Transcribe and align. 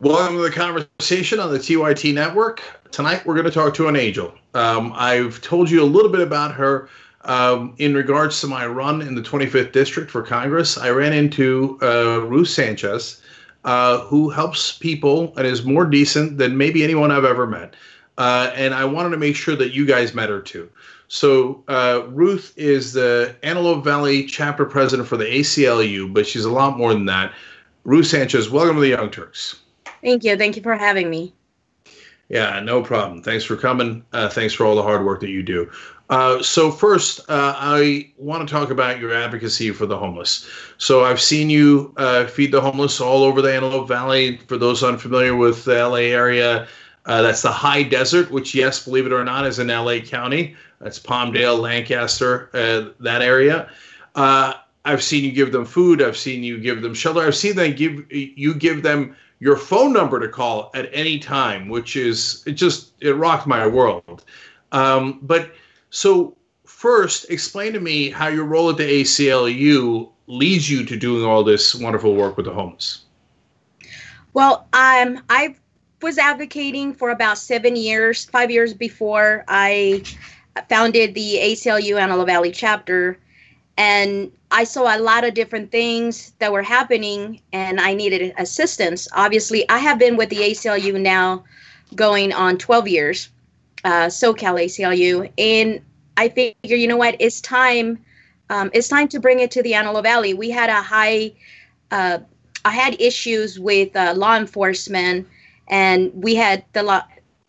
Welcome 0.00 0.38
to 0.38 0.42
the 0.42 0.50
conversation 0.50 1.38
on 1.38 1.52
the 1.52 1.58
TYT 1.58 2.14
network. 2.14 2.60
Tonight 2.90 3.24
we're 3.24 3.34
going 3.34 3.46
to 3.46 3.52
talk 3.52 3.74
to 3.74 3.86
an 3.86 3.94
angel. 3.94 4.34
Um, 4.52 4.92
I've 4.96 5.40
told 5.40 5.70
you 5.70 5.84
a 5.84 5.86
little 5.86 6.10
bit 6.10 6.20
about 6.20 6.52
her 6.52 6.88
um, 7.20 7.76
in 7.78 7.94
regards 7.94 8.40
to 8.40 8.48
my 8.48 8.66
run 8.66 9.02
in 9.02 9.14
the 9.14 9.22
25th 9.22 9.70
district 9.70 10.10
for 10.10 10.20
Congress. 10.20 10.76
I 10.76 10.90
ran 10.90 11.12
into 11.12 11.78
uh, 11.80 12.26
Ruth 12.26 12.48
Sanchez, 12.48 13.22
uh, 13.62 14.00
who 14.00 14.30
helps 14.30 14.76
people 14.76 15.32
and 15.36 15.46
is 15.46 15.64
more 15.64 15.84
decent 15.84 16.38
than 16.38 16.56
maybe 16.56 16.82
anyone 16.82 17.12
I've 17.12 17.24
ever 17.24 17.46
met. 17.46 17.74
Uh, 18.18 18.50
and 18.56 18.74
I 18.74 18.84
wanted 18.84 19.10
to 19.10 19.16
make 19.16 19.36
sure 19.36 19.54
that 19.54 19.74
you 19.74 19.86
guys 19.86 20.12
met 20.12 20.28
her 20.28 20.40
too. 20.40 20.68
So 21.06 21.62
uh, 21.68 22.02
Ruth 22.08 22.52
is 22.56 22.94
the 22.94 23.36
Antelope 23.44 23.84
Valley 23.84 24.26
chapter 24.26 24.64
president 24.64 25.08
for 25.08 25.16
the 25.16 25.26
ACLU, 25.26 26.12
but 26.12 26.26
she's 26.26 26.44
a 26.44 26.50
lot 26.50 26.76
more 26.76 26.92
than 26.92 27.06
that. 27.06 27.32
Ruth 27.84 28.08
Sanchez, 28.08 28.50
welcome 28.50 28.74
to 28.74 28.80
the 28.80 28.88
Young 28.88 29.10
Turks. 29.10 29.60
Thank 30.04 30.22
you. 30.22 30.36
Thank 30.36 30.54
you 30.54 30.62
for 30.62 30.76
having 30.76 31.08
me. 31.08 31.34
Yeah, 32.28 32.60
no 32.60 32.82
problem. 32.82 33.22
Thanks 33.22 33.42
for 33.42 33.56
coming. 33.56 34.04
Uh, 34.12 34.28
thanks 34.28 34.52
for 34.52 34.66
all 34.66 34.74
the 34.74 34.82
hard 34.82 35.04
work 35.04 35.20
that 35.20 35.30
you 35.30 35.42
do. 35.42 35.70
Uh, 36.10 36.42
so 36.42 36.70
first, 36.70 37.20
uh, 37.30 37.54
I 37.56 38.12
want 38.18 38.46
to 38.46 38.52
talk 38.52 38.68
about 38.68 39.00
your 39.00 39.14
advocacy 39.14 39.70
for 39.70 39.86
the 39.86 39.96
homeless. 39.96 40.46
So 40.76 41.04
I've 41.04 41.20
seen 41.20 41.48
you 41.48 41.94
uh, 41.96 42.26
feed 42.26 42.52
the 42.52 42.60
homeless 42.60 43.00
all 43.00 43.24
over 43.24 43.40
the 43.40 43.54
Antelope 43.54 43.88
Valley. 43.88 44.36
For 44.46 44.58
those 44.58 44.82
unfamiliar 44.82 45.34
with 45.36 45.64
the 45.64 45.88
LA 45.88 46.12
area, 46.12 46.68
uh, 47.06 47.22
that's 47.22 47.40
the 47.40 47.52
high 47.52 47.82
desert, 47.82 48.30
which, 48.30 48.54
yes, 48.54 48.84
believe 48.84 49.06
it 49.06 49.12
or 49.12 49.24
not, 49.24 49.46
is 49.46 49.58
in 49.58 49.68
LA 49.68 50.00
County. 50.00 50.54
That's 50.80 50.98
Palmdale, 50.98 51.58
Lancaster, 51.58 52.50
uh, 52.52 52.92
that 53.00 53.22
area. 53.22 53.70
I've 54.86 55.02
seen 55.02 55.24
you 55.24 55.32
give 55.32 55.52
them 55.52 55.64
food. 55.64 56.02
I've 56.02 56.16
seen 56.16 56.42
you 56.42 56.58
give 56.58 56.82
them 56.82 56.92
shelter. 56.92 57.20
I've 57.20 57.34
seen 57.34 57.56
them 57.56 57.74
give 57.74 58.04
you 58.10 58.54
give 58.54 58.82
them 58.82 59.16
your 59.44 59.58
phone 59.58 59.92
number 59.92 60.18
to 60.18 60.26
call 60.26 60.70
at 60.72 60.88
any 60.90 61.18
time, 61.18 61.68
which 61.68 61.96
is 61.96 62.42
it 62.46 62.52
just 62.52 62.94
it 63.00 63.10
rocked 63.10 63.46
my 63.46 63.66
world. 63.66 64.24
Um, 64.72 65.18
but 65.20 65.52
so 65.90 66.34
first, 66.64 67.30
explain 67.30 67.74
to 67.74 67.80
me 67.80 68.08
how 68.08 68.28
your 68.28 68.44
role 68.44 68.70
at 68.70 68.78
the 68.78 69.02
ACLU 69.02 70.10
leads 70.28 70.70
you 70.70 70.82
to 70.86 70.96
doing 70.96 71.26
all 71.26 71.44
this 71.44 71.74
wonderful 71.74 72.14
work 72.14 72.38
with 72.38 72.46
the 72.46 72.54
homeless. 72.54 73.04
Well, 74.32 74.66
um, 74.72 75.22
I 75.28 75.54
was 76.00 76.16
advocating 76.16 76.94
for 76.94 77.10
about 77.10 77.36
seven 77.36 77.76
years, 77.76 78.24
five 78.24 78.50
years 78.50 78.72
before 78.72 79.44
I 79.46 80.04
founded 80.70 81.14
the 81.14 81.38
ACLU 81.42 82.00
Antelope 82.00 82.28
Valley 82.28 82.50
chapter 82.50 83.18
and 83.76 84.30
I 84.50 84.64
saw 84.64 84.96
a 84.96 85.00
lot 85.00 85.24
of 85.24 85.34
different 85.34 85.72
things 85.72 86.32
that 86.38 86.52
were 86.52 86.62
happening 86.62 87.40
and 87.52 87.80
I 87.80 87.94
needed 87.94 88.32
assistance. 88.38 89.08
Obviously, 89.12 89.68
I 89.68 89.78
have 89.78 89.98
been 89.98 90.16
with 90.16 90.28
the 90.28 90.36
ACLU 90.36 91.00
now 91.00 91.44
going 91.96 92.32
on 92.32 92.56
12 92.58 92.88
years, 92.88 93.28
uh, 93.84 94.06
SoCal 94.06 94.62
ACLU, 94.64 95.30
and 95.38 95.80
I 96.16 96.28
figure, 96.28 96.76
you 96.76 96.86
know 96.86 96.96
what, 96.96 97.16
it's 97.18 97.40
time. 97.40 97.98
Um, 98.50 98.70
it's 98.72 98.88
time 98.88 99.08
to 99.08 99.20
bring 99.20 99.40
it 99.40 99.50
to 99.52 99.62
the 99.62 99.74
Antelope 99.74 100.04
Valley. 100.04 100.34
We 100.34 100.50
had 100.50 100.70
a 100.70 100.80
high, 100.80 101.32
uh, 101.90 102.18
I 102.64 102.70
had 102.70 103.00
issues 103.00 103.58
with 103.58 103.96
uh, 103.96 104.14
law 104.16 104.36
enforcement, 104.36 105.26
and 105.68 106.12
we 106.14 106.36
had 106.36 106.64
the 106.72 106.84
law, 106.84 107.02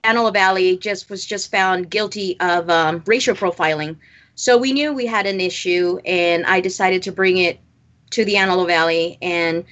Antelope 0.03 0.33
Valley 0.33 0.77
just 0.77 1.09
was 1.09 1.25
just 1.25 1.51
found 1.51 1.91
guilty 1.91 2.39
of 2.39 2.69
um, 2.69 3.03
racial 3.05 3.35
profiling. 3.35 3.97
So 4.35 4.57
we 4.57 4.73
knew 4.73 4.93
we 4.93 5.05
had 5.05 5.25
an 5.25 5.39
issue, 5.39 5.99
and 6.05 6.45
I 6.45 6.59
decided 6.59 7.01
to 7.03 7.11
bring 7.11 7.37
it 7.37 7.59
to 8.11 8.25
the 8.25 8.37
Antelope 8.37 8.67
Valley 8.67 9.17
and 9.21 9.63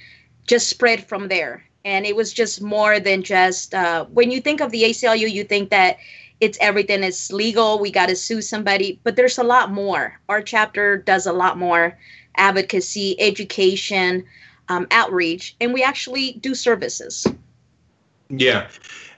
just 0.46 0.68
spread 0.68 1.06
from 1.06 1.28
there. 1.28 1.64
And 1.84 2.06
it 2.06 2.16
was 2.16 2.32
just 2.32 2.62
more 2.62 2.98
than 2.98 3.22
just 3.22 3.74
uh, 3.74 4.06
when 4.06 4.30
you 4.30 4.40
think 4.40 4.60
of 4.60 4.70
the 4.70 4.84
ACLU, 4.84 5.30
you 5.30 5.44
think 5.44 5.70
that 5.70 5.98
it's 6.40 6.58
everything 6.60 7.02
is 7.02 7.32
legal. 7.32 7.78
We 7.78 7.90
got 7.90 8.08
to 8.08 8.16
sue 8.16 8.40
somebody, 8.40 9.00
but 9.04 9.16
there's 9.16 9.38
a 9.38 9.44
lot 9.44 9.70
more. 9.70 10.18
Our 10.28 10.42
chapter 10.42 10.96
does 10.98 11.26
a 11.26 11.32
lot 11.32 11.58
more 11.58 11.96
advocacy, 12.36 13.20
education, 13.20 14.24
um, 14.68 14.86
outreach, 14.90 15.56
and 15.60 15.72
we 15.72 15.82
actually 15.82 16.32
do 16.32 16.54
services. 16.54 17.26
Yeah. 18.30 18.68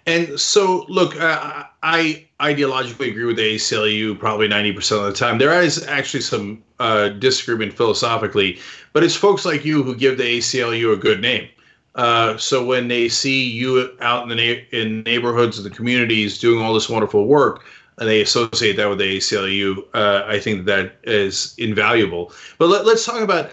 And 0.07 0.39
so, 0.39 0.87
look, 0.89 1.21
uh, 1.21 1.65
I 1.83 2.27
ideologically 2.41 3.11
agree 3.11 3.25
with 3.25 3.37
the 3.37 3.57
ACLU 3.57 4.19
probably 4.19 4.49
90% 4.49 4.99
of 4.99 5.13
the 5.13 5.13
time. 5.13 5.39
There 5.39 5.61
is 5.61 5.85
actually 5.87 6.21
some 6.21 6.63
uh, 6.79 7.09
disagreement 7.09 7.73
philosophically, 7.73 8.59
but 8.93 9.03
it's 9.03 9.17
folks 9.17 9.45
like 9.45 9.65
you 9.65 9.83
who 9.83 9.97
give 9.97 10.17
the 10.17 10.39
ACLU 10.39 10.93
a 10.93 10.97
good 10.97 11.21
name. 11.21 11.49
Uh, 11.97 12.37
so 12.37 12.65
when 12.65 12.89
they 12.89 13.09
see 13.09 13.49
you 13.49 13.97
out 14.01 14.23
in 14.23 14.29
the 14.29 14.35
na- 14.35 14.79
in 14.79 15.03
neighborhoods 15.03 15.59
and 15.59 15.67
the 15.67 15.75
communities 15.75 16.39
doing 16.39 16.63
all 16.63 16.75
this 16.75 16.89
wonderful 16.89 17.27
work, 17.27 17.65
and 17.99 18.09
they 18.09 18.21
associate 18.21 18.77
that 18.77 18.89
with 18.89 18.99
the 18.99 19.17
ACLU, 19.17 19.83
uh, 19.95 20.23
I 20.27 20.39
think 20.39 20.67
that 20.67 20.97
is 21.05 21.55
invaluable. 21.57 22.33
But 22.59 22.69
let, 22.69 22.87
us 22.87 23.07
talk 23.07 23.23
about 23.23 23.47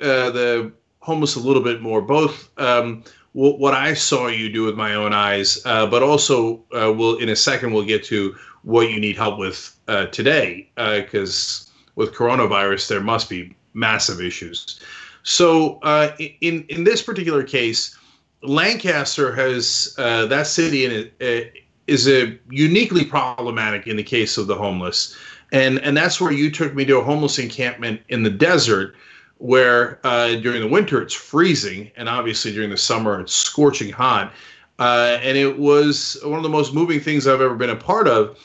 uh, 0.00 0.30
the 0.30 0.72
homeless 1.00 1.36
a 1.36 1.40
little 1.40 1.62
bit 1.62 1.82
more, 1.82 2.00
both 2.00 2.48
um, 2.58 3.04
what 3.34 3.74
I 3.74 3.94
saw 3.94 4.28
you 4.28 4.48
do 4.48 4.62
with 4.62 4.76
my 4.76 4.94
own 4.94 5.12
eyes, 5.12 5.60
uh, 5.64 5.86
but 5.86 6.02
also 6.02 6.64
uh, 6.72 6.92
we'll 6.92 7.18
in 7.18 7.28
a 7.28 7.36
second 7.36 7.72
we'll 7.72 7.84
get 7.84 8.04
to 8.04 8.34
what 8.62 8.90
you 8.90 9.00
need 9.00 9.16
help 9.16 9.38
with 9.38 9.76
uh, 9.88 10.06
today 10.06 10.70
because 10.76 11.68
uh, 11.68 11.90
with 11.96 12.14
coronavirus 12.14 12.88
there 12.88 13.00
must 13.00 13.28
be 13.28 13.54
massive 13.74 14.20
issues. 14.20 14.80
So 15.24 15.80
uh, 15.82 16.12
in 16.40 16.64
in 16.68 16.84
this 16.84 17.02
particular 17.02 17.42
case, 17.42 17.98
Lancaster 18.42 19.34
has 19.34 19.94
uh, 19.98 20.26
that 20.26 20.46
city 20.46 20.84
in 20.84 21.10
it 21.18 21.52
is 21.88 22.08
a 22.08 22.38
uniquely 22.50 23.04
problematic 23.04 23.86
in 23.86 23.96
the 23.96 24.04
case 24.04 24.38
of 24.38 24.46
the 24.46 24.54
homeless, 24.54 25.16
and 25.50 25.80
and 25.80 25.96
that's 25.96 26.20
where 26.20 26.32
you 26.32 26.52
took 26.52 26.72
me 26.74 26.84
to 26.84 26.98
a 26.98 27.02
homeless 27.02 27.40
encampment 27.40 28.00
in 28.08 28.22
the 28.22 28.30
desert 28.30 28.94
where 29.44 30.00
uh, 30.04 30.36
during 30.36 30.62
the 30.62 30.66
winter 30.66 31.02
it's 31.02 31.12
freezing, 31.12 31.90
and 31.96 32.08
obviously 32.08 32.50
during 32.50 32.70
the 32.70 32.78
summer 32.78 33.20
it's 33.20 33.34
scorching 33.34 33.92
hot. 33.92 34.32
Uh, 34.78 35.18
and 35.20 35.36
it 35.36 35.58
was 35.58 36.16
one 36.24 36.38
of 36.38 36.42
the 36.42 36.48
most 36.48 36.72
moving 36.72 36.98
things 36.98 37.26
I've 37.26 37.42
ever 37.42 37.54
been 37.54 37.68
a 37.68 37.76
part 37.76 38.08
of. 38.08 38.38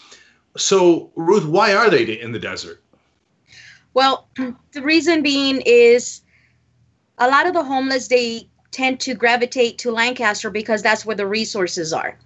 So, 0.58 1.10
Ruth, 1.16 1.46
why 1.46 1.74
are 1.74 1.90
they 1.90 2.04
in 2.04 2.34
the 2.34 2.40
desert? 2.40 2.84
Well, 3.94 4.28
the 4.74 4.82
reason 4.82 5.24
being 5.24 5.62
is 5.66 6.20
a 7.18 7.30
lot 7.30 7.48
of 7.48 7.54
the 7.54 7.64
homeless 7.64 8.10
they 8.10 8.50
tend 8.72 9.00
to 9.00 9.14
gravitate 9.14 9.78
to 9.78 9.92
Lancaster 9.92 10.50
because 10.50 10.82
that's 10.82 11.06
where 11.06 11.16
the 11.16 11.28
resources 11.28 11.94
are. 11.94 12.20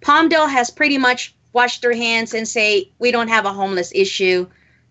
Palmdale 0.00 0.50
has 0.50 0.68
pretty 0.68 0.98
much 0.98 1.32
washed 1.52 1.80
their 1.80 1.94
hands 1.94 2.34
and 2.34 2.48
say 2.48 2.90
we 2.98 3.12
don't 3.12 3.28
have 3.28 3.44
a 3.44 3.52
homeless 3.52 3.92
issue, 3.94 4.48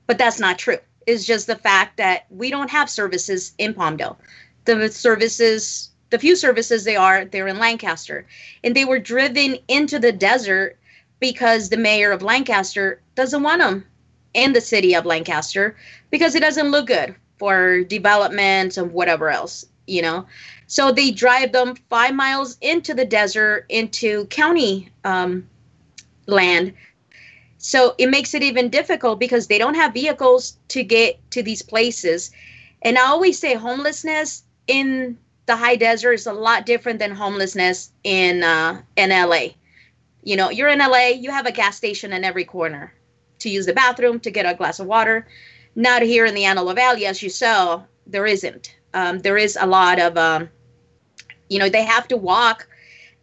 but 0.08 0.18
that's 0.18 0.40
not 0.40 0.58
true 0.58 0.78
is 1.06 1.26
just 1.26 1.48
the 1.48 1.56
fact 1.56 1.98
that 1.98 2.26
we 2.30 2.50
don't 2.50 2.70
have 2.70 2.90
services 2.90 3.54
in 3.58 3.74
Palmdale. 3.74 4.18
The 4.66 4.90
services, 4.90 5.90
the 6.10 6.20
few 6.20 6.36
services 6.36 6.84
they 6.84 6.96
are, 6.96 7.26
they're 7.26 7.48
in 7.48 7.60
Lancaster. 7.60 8.26
And 8.64 8.76
they 8.76 8.86
were 8.86 9.00
driven 9.00 9.58
into 9.68 10.00
the 10.00 10.12
desert 10.12 10.78
because 11.20 11.70
the 11.70 11.78
mayor 11.78 12.12
of 12.12 12.22
Lancaster 12.22 13.02
doesn't 13.16 13.44
want 13.44 13.62
them 13.62 13.86
in 14.34 14.54
the 14.54 14.62
city 14.62 14.96
of 14.96 15.06
Lancaster 15.06 15.76
because 16.12 16.36
it 16.36 16.42
doesn't 16.42 16.72
look 16.72 16.88
good 16.88 17.16
for 17.38 17.84
development 17.84 18.78
and 18.78 18.92
whatever 18.92 19.30
else, 19.30 19.66
you 19.88 20.02
know. 20.02 20.26
So 20.68 20.92
they 20.92 21.12
drive 21.12 21.52
them 21.52 21.76
five 21.90 22.16
miles 22.16 22.58
into 22.62 22.94
the 22.94 23.06
desert, 23.06 23.66
into 23.70 24.26
county 24.26 24.90
um, 25.04 25.48
land 26.28 26.74
so 27.66 27.96
it 27.98 28.12
makes 28.12 28.36
it 28.36 28.44
even 28.44 28.70
difficult 28.70 29.20
because 29.20 29.48
they 29.48 29.58
don't 29.58 29.74
have 29.74 29.92
vehicles 29.92 30.60
to 30.68 30.84
get 30.84 31.20
to 31.32 31.42
these 31.42 31.64
places. 31.64 32.30
And 32.84 32.96
I 32.96 33.08
always 33.08 33.40
say 33.40 33.56
homelessness 33.56 34.44
in 34.68 35.18
the 35.48 35.56
high 35.56 35.76
desert 35.76 36.14
is 36.14 36.28
a 36.28 36.32
lot 36.32 36.68
different 36.68 37.00
than 37.00 37.10
homelessness 37.10 37.92
in 38.04 38.44
uh, 38.44 38.84
in 38.98 39.10
LA. 39.10 39.56
You 40.22 40.36
know, 40.36 40.52
you're 40.52 40.68
in 40.68 40.78
LA, 40.78 41.08
you 41.18 41.32
have 41.32 41.48
a 41.48 41.52
gas 41.52 41.76
station 41.76 42.14
in 42.14 42.24
every 42.24 42.46
corner 42.46 42.94
to 43.40 43.50
use 43.50 43.66
the 43.66 43.74
bathroom, 43.74 44.20
to 44.20 44.30
get 44.30 44.46
a 44.46 44.54
glass 44.54 44.80
of 44.80 44.86
water. 44.86 45.28
Not 45.74 46.04
here 46.04 46.28
in 46.28 46.36
the 46.36 46.46
Antelope 46.46 46.76
Valley, 46.76 47.08
as 47.08 47.24
you 47.24 47.32
saw, 47.32 47.82
there 48.06 48.28
isn't. 48.28 48.76
Um, 48.94 49.22
there 49.22 49.38
is 49.38 49.58
a 49.60 49.66
lot 49.66 50.00
of, 50.00 50.16
um, 50.20 50.50
you 51.50 51.58
know, 51.58 51.70
they 51.70 51.84
have 51.84 52.08
to 52.10 52.16
walk, 52.16 52.68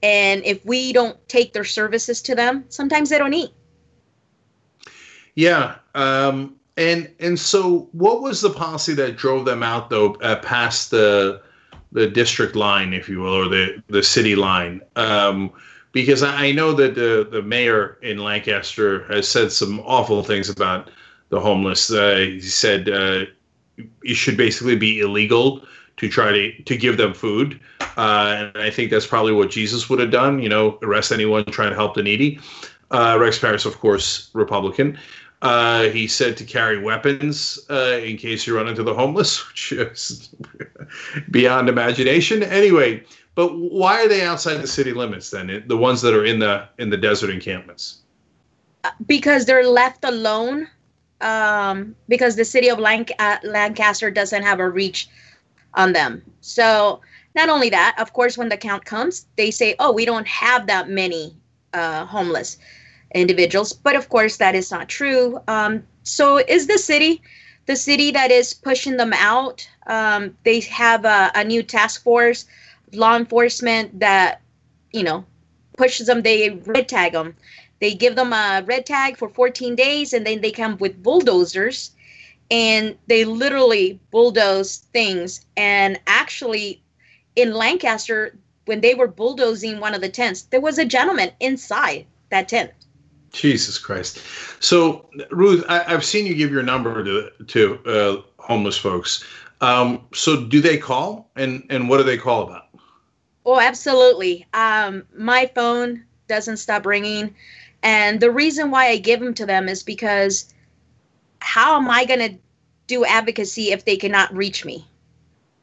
and 0.03 0.45
if 0.45 0.67
we 0.67 0.93
don't 0.93 1.17
take 1.29 1.53
their 1.53 1.63
services 1.63 2.21
to 2.23 2.35
them, 2.35 2.65
sometimes 2.71 3.09
they 3.09 3.19
don't 3.19 3.35
eat. 3.35 3.53
Yeah. 5.35 5.77
Um, 5.95 6.57
and 6.77 7.11
and 7.21 7.39
so, 7.39 7.89
what 7.93 8.23
was 8.23 8.41
the 8.41 8.51
policy 8.51 8.95
that 8.95 9.17
drove 9.17 9.45
them 9.45 9.63
out 9.63 9.91
though 9.91 10.15
uh, 10.17 10.37
past 10.37 10.91
the 10.91 11.43
the 11.93 12.07
district 12.07 12.57
line, 12.57 12.95
if 12.95 13.09
you 13.09 13.21
will, 13.21 13.35
or 13.35 13.49
the 13.49 13.83
the 13.89 14.03
city 14.03 14.35
line? 14.35 14.81
Um, 14.97 15.53
because 15.93 16.23
I 16.23 16.53
know 16.53 16.73
that 16.73 16.95
the 16.95 17.29
the 17.31 17.43
mayor 17.43 17.99
in 18.03 18.19
Lancaster 18.19 19.05
has 19.13 19.29
said 19.29 19.53
some 19.53 19.81
awful 19.81 20.23
things 20.23 20.49
about 20.49 20.91
the 21.29 21.41
homeless. 21.41 21.91
Uh, 21.91 22.17
he 22.17 22.41
said 22.41 22.89
uh, 22.89 23.27
it 24.03 24.15
should 24.15 24.37
basically 24.37 24.77
be 24.77 25.01
illegal 25.01 25.63
to 25.99 26.09
try 26.09 26.33
to 26.33 26.63
to 26.63 26.77
give 26.77 26.97
them 26.97 27.13
food. 27.13 27.61
Uh, 27.99 28.51
and 28.55 28.63
I 28.63 28.71
think 28.71 28.91
that's 28.91 29.07
probably 29.07 29.33
what 29.33 29.51
Jesus 29.51 29.91
would 29.91 30.01
have 30.01 30.11
done. 30.11 30.43
You 30.43 30.49
know, 30.49 30.79
arrest 30.83 31.13
anyone 31.13 31.45
trying 31.45 31.71
to 31.71 31.77
help 31.77 31.95
the 31.95 32.03
needy. 32.03 32.41
Uh, 32.93 33.17
Rex 33.19 33.39
Parris, 33.39 33.65
of 33.65 33.79
course, 33.79 34.31
Republican. 34.35 34.99
Uh, 35.43 35.89
he 35.89 36.07
said 36.07 36.37
to 36.37 36.45
carry 36.45 36.79
weapons 36.79 37.59
uh, 37.69 37.99
in 38.01 38.17
case 38.17 38.47
you 38.47 38.55
run 38.55 38.69
into 38.69 38.85
the 38.85 38.95
homeless, 38.95 39.49
which 39.49 39.73
is 39.73 40.31
beyond 41.31 41.69
imagination. 41.69 42.45
Anyway, 42.45 43.03
but 43.35 43.49
why 43.59 44.05
are 44.05 44.09
they 44.09 44.23
outside 44.23 44.59
the 44.59 44.69
city 44.69 44.93
limits 44.93 45.31
then? 45.31 45.65
The 45.67 45.77
ones 45.77 46.01
that 46.03 46.15
are 46.15 46.25
in 46.25 46.39
the 46.39 46.69
in 46.79 46.91
the 46.91 46.97
desert 46.97 47.31
encampments? 47.31 48.03
Because 49.07 49.47
they're 49.47 49.67
left 49.67 50.05
alone. 50.05 50.69
Um, 51.21 51.95
because 52.09 52.35
the 52.35 52.45
city 52.45 52.69
of 52.69 52.79
Lanc- 52.79 53.13
uh, 53.21 53.37
Lancaster 53.45 54.11
doesn't 54.11 54.43
have 54.43 54.59
a 54.59 54.69
reach 54.69 55.09
on 55.75 55.93
them. 55.93 56.21
So 56.41 57.01
not 57.37 57.49
only 57.49 57.71
that, 57.71 57.95
of 57.99 58.13
course, 58.13 58.37
when 58.37 58.49
the 58.49 58.57
count 58.57 58.85
comes, 58.85 59.27
they 59.37 59.51
say, 59.51 59.75
"Oh, 59.79 59.93
we 59.93 60.05
don't 60.05 60.27
have 60.27 60.67
that 60.67 60.89
many 60.89 61.37
uh, 61.73 62.05
homeless." 62.07 62.59
Individuals. 63.15 63.73
But 63.73 63.97
of 63.97 64.09
course, 64.09 64.37
that 64.39 64.55
is 64.55 64.71
not 64.71 64.89
true. 64.89 65.41
Um, 65.49 65.83
so, 66.03 66.39
is 66.39 66.67
the 66.67 66.79
city 66.79 67.23
the 67.67 67.77
city 67.77 68.11
that 68.11 68.31
is 68.31 68.55
pushing 68.55 68.97
them 68.97 69.13
out? 69.13 69.69
Um, 69.87 70.37
they 70.45 70.61
have 70.61 71.05
a, 71.05 71.31
a, 71.35 71.45
new 71.45 71.63
task 71.63 72.03
force, 72.03 72.45
law 72.93 73.17
enforcement 73.17 74.01
that 74.01 74.41
you 74.93 75.03
know 75.03 75.25
pushes 75.77 76.07
them. 76.07 76.23
They 76.23 76.51
red 76.51 76.89
tag 76.89 77.13
them. 77.13 77.37
They 77.81 77.95
give 77.95 78.15
them 78.15 78.33
a 78.33 78.63
red 78.65 78.87
tag 78.87 79.17
for 79.17 79.29
14 79.29 79.75
days, 79.75 80.13
and 80.13 80.27
then 80.27 80.41
they 80.41 80.53
come 80.53 80.77
with 80.79 81.03
bulldozers, 81.03 81.91
and 82.51 82.97
they 83.09 83.25
literally 83.25 83.99
bulldoze 84.11 84.79
things. 84.93 85.45
And 85.57 85.99
actually, 86.07 86.81
in 87.35 87.55
Lancaster, 87.55 88.37
when 88.67 88.81
they 88.81 88.95
were 88.95 89.09
bulldozing 89.09 89.81
one 89.81 89.95
of 89.95 90.01
the 90.01 90.09
tents, 90.09 90.43
there 90.43 90.61
was 90.61 90.79
a 90.79 90.85
gentleman 90.85 91.33
inside 91.41 92.07
that 92.31 92.49
tent. 92.49 92.71
Jesus 93.33 93.79
Christ. 93.79 94.21
So, 94.61 95.09
Ruth, 95.31 95.65
I, 95.69 95.83
have 95.91 96.05
seen 96.05 96.27
you 96.27 96.35
give 96.35 96.53
your 96.53 96.63
number 96.63 97.03
to 97.03 97.31
to 97.47 97.79
uh, 97.87 98.23
homeless 98.39 98.77
folks. 98.77 99.25
Um, 99.61 100.07
so, 100.13 100.45
do 100.45 100.61
they 100.61 100.77
call, 100.77 101.31
and 101.37 101.65
and 101.71 101.89
what 101.89 101.97
do 101.99 102.05
they 102.05 102.19
call 102.19 102.43
about? 102.43 102.69
Oh, 103.45 103.59
absolutely. 103.59 104.47
Um, 104.55 105.05
my 105.17 105.51
phone 105.55 106.05
doesn't 106.29 106.59
stop 106.59 106.87
ringing, 106.87 107.35
and 107.83 108.21
the 108.21 108.31
reason 108.31 108.71
why 108.71 108.89
I 108.89 108.99
give 108.99 109.21
them 109.21 109.35
to 109.35 109.47
them 109.47 109.69
is 109.69 109.83
because 109.83 110.53
how 111.41 111.77
am 111.77 111.91
I 111.91 112.05
going 112.05 112.21
to 112.21 112.39
do 112.87 113.05
advocacy 113.05 113.73
if 113.73 113.85
they 113.85 113.97
cannot 113.97 114.35
reach 114.35 114.65
me? 114.65 114.87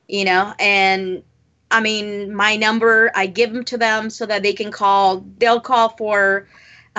You 0.08 0.26
know, 0.26 0.54
and 0.60 1.24
I 1.72 1.82
mean, 1.82 2.34
my 2.34 2.56
number, 2.56 3.12
I 3.14 3.28
give 3.28 3.54
them 3.54 3.64
to 3.66 3.78
them 3.78 4.10
so 4.10 4.26
that 4.26 4.42
they 4.42 4.54
can 4.54 4.72
call. 4.72 5.24
They'll 5.38 5.62
call 5.62 5.90
for 5.90 6.48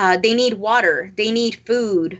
uh, 0.01 0.17
they 0.17 0.33
need 0.33 0.55
water. 0.55 1.13
They 1.15 1.29
need 1.31 1.61
food. 1.67 2.19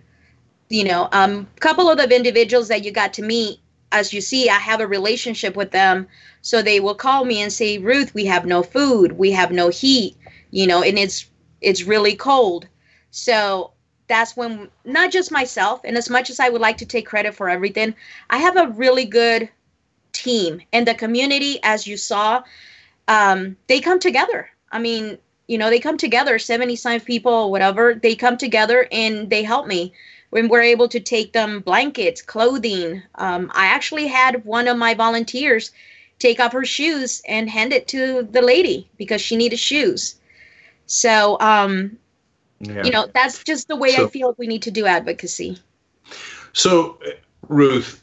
You 0.70 0.84
know, 0.84 1.10
a 1.12 1.18
um, 1.18 1.48
couple 1.60 1.90
of 1.90 1.98
the 1.98 2.16
individuals 2.16 2.68
that 2.68 2.86
you 2.86 2.92
got 2.92 3.12
to 3.14 3.24
meet, 3.24 3.60
as 3.92 4.14
you 4.14 4.22
see, 4.22 4.50
I 4.50 4.60
have 4.60 4.82
a 4.82 4.88
relationship 4.88 5.56
with 5.56 5.72
them. 5.72 6.08
So 6.44 6.62
they 6.62 6.80
will 6.80 6.94
call 6.94 7.26
me 7.26 7.42
and 7.42 7.52
say, 7.52 7.80
Ruth, 7.80 8.14
we 8.14 8.26
have 8.26 8.46
no 8.46 8.62
food. 8.62 9.14
We 9.14 9.32
have 9.32 9.52
no 9.52 9.70
heat. 9.70 10.16
You 10.52 10.68
know, 10.68 10.84
and 10.84 11.00
it's 11.00 11.26
it's 11.60 11.84
really 11.84 12.16
cold. 12.16 12.68
So 13.10 13.72
that's 14.08 14.38
when 14.38 14.70
not 14.86 15.12
just 15.12 15.32
myself, 15.32 15.82
and 15.84 15.98
as 15.98 16.08
much 16.08 16.30
as 16.30 16.40
I 16.40 16.50
would 16.50 16.62
like 16.62 16.78
to 16.78 16.86
take 16.86 17.08
credit 17.08 17.34
for 17.34 17.50
everything, 17.50 17.96
I 18.30 18.38
have 18.38 18.58
a 18.58 18.68
really 18.68 19.06
good 19.06 19.50
team 20.14 20.62
and 20.72 20.88
the 20.88 20.94
community, 20.94 21.60
as 21.64 21.88
you 21.88 21.98
saw, 21.98 22.44
um, 23.08 23.58
they 23.68 23.80
come 23.80 24.00
together. 24.00 24.50
I 24.72 24.78
mean, 24.78 25.18
you 25.52 25.58
know, 25.58 25.70
they 25.70 25.82
come 25.82 25.98
together, 25.98 26.40
75 26.40 27.04
people, 27.04 27.52
whatever, 27.52 27.94
they 27.94 28.16
come 28.16 28.38
together 28.38 28.88
and 28.90 29.30
they 29.30 29.44
help 29.44 29.68
me 29.68 29.92
when 30.30 30.48
we're 30.48 30.62
able 30.62 30.88
to 30.88 30.98
take 30.98 31.34
them 31.34 31.60
blankets, 31.60 32.22
clothing. 32.22 33.04
Um, 33.16 33.52
I 33.54 33.66
actually 33.66 34.08
had 34.08 34.46
one 34.46 34.70
of 34.70 34.78
my 34.78 34.94
volunteers 34.94 35.72
take 36.20 36.40
off 36.40 36.54
her 36.54 36.64
shoes 36.64 37.22
and 37.28 37.50
hand 37.50 37.74
it 37.74 37.90
to 37.90 38.26
the 38.32 38.42
lady 38.42 38.90
because 38.96 39.20
she 39.20 39.36
needed 39.36 39.60
shoes. 39.60 40.16
So, 40.86 41.38
um, 41.42 41.98
yeah. 42.62 42.86
you 42.86 42.92
know, 42.92 43.10
that's 43.14 43.44
just 43.44 43.68
the 43.68 43.76
way 43.76 43.92
so, 43.92 44.06
I 44.06 44.10
feel 44.10 44.34
we 44.38 44.48
need 44.48 44.62
to 44.62 44.72
do 44.72 44.86
advocacy. 44.86 45.58
So, 46.54 46.98
Ruth, 47.50 48.02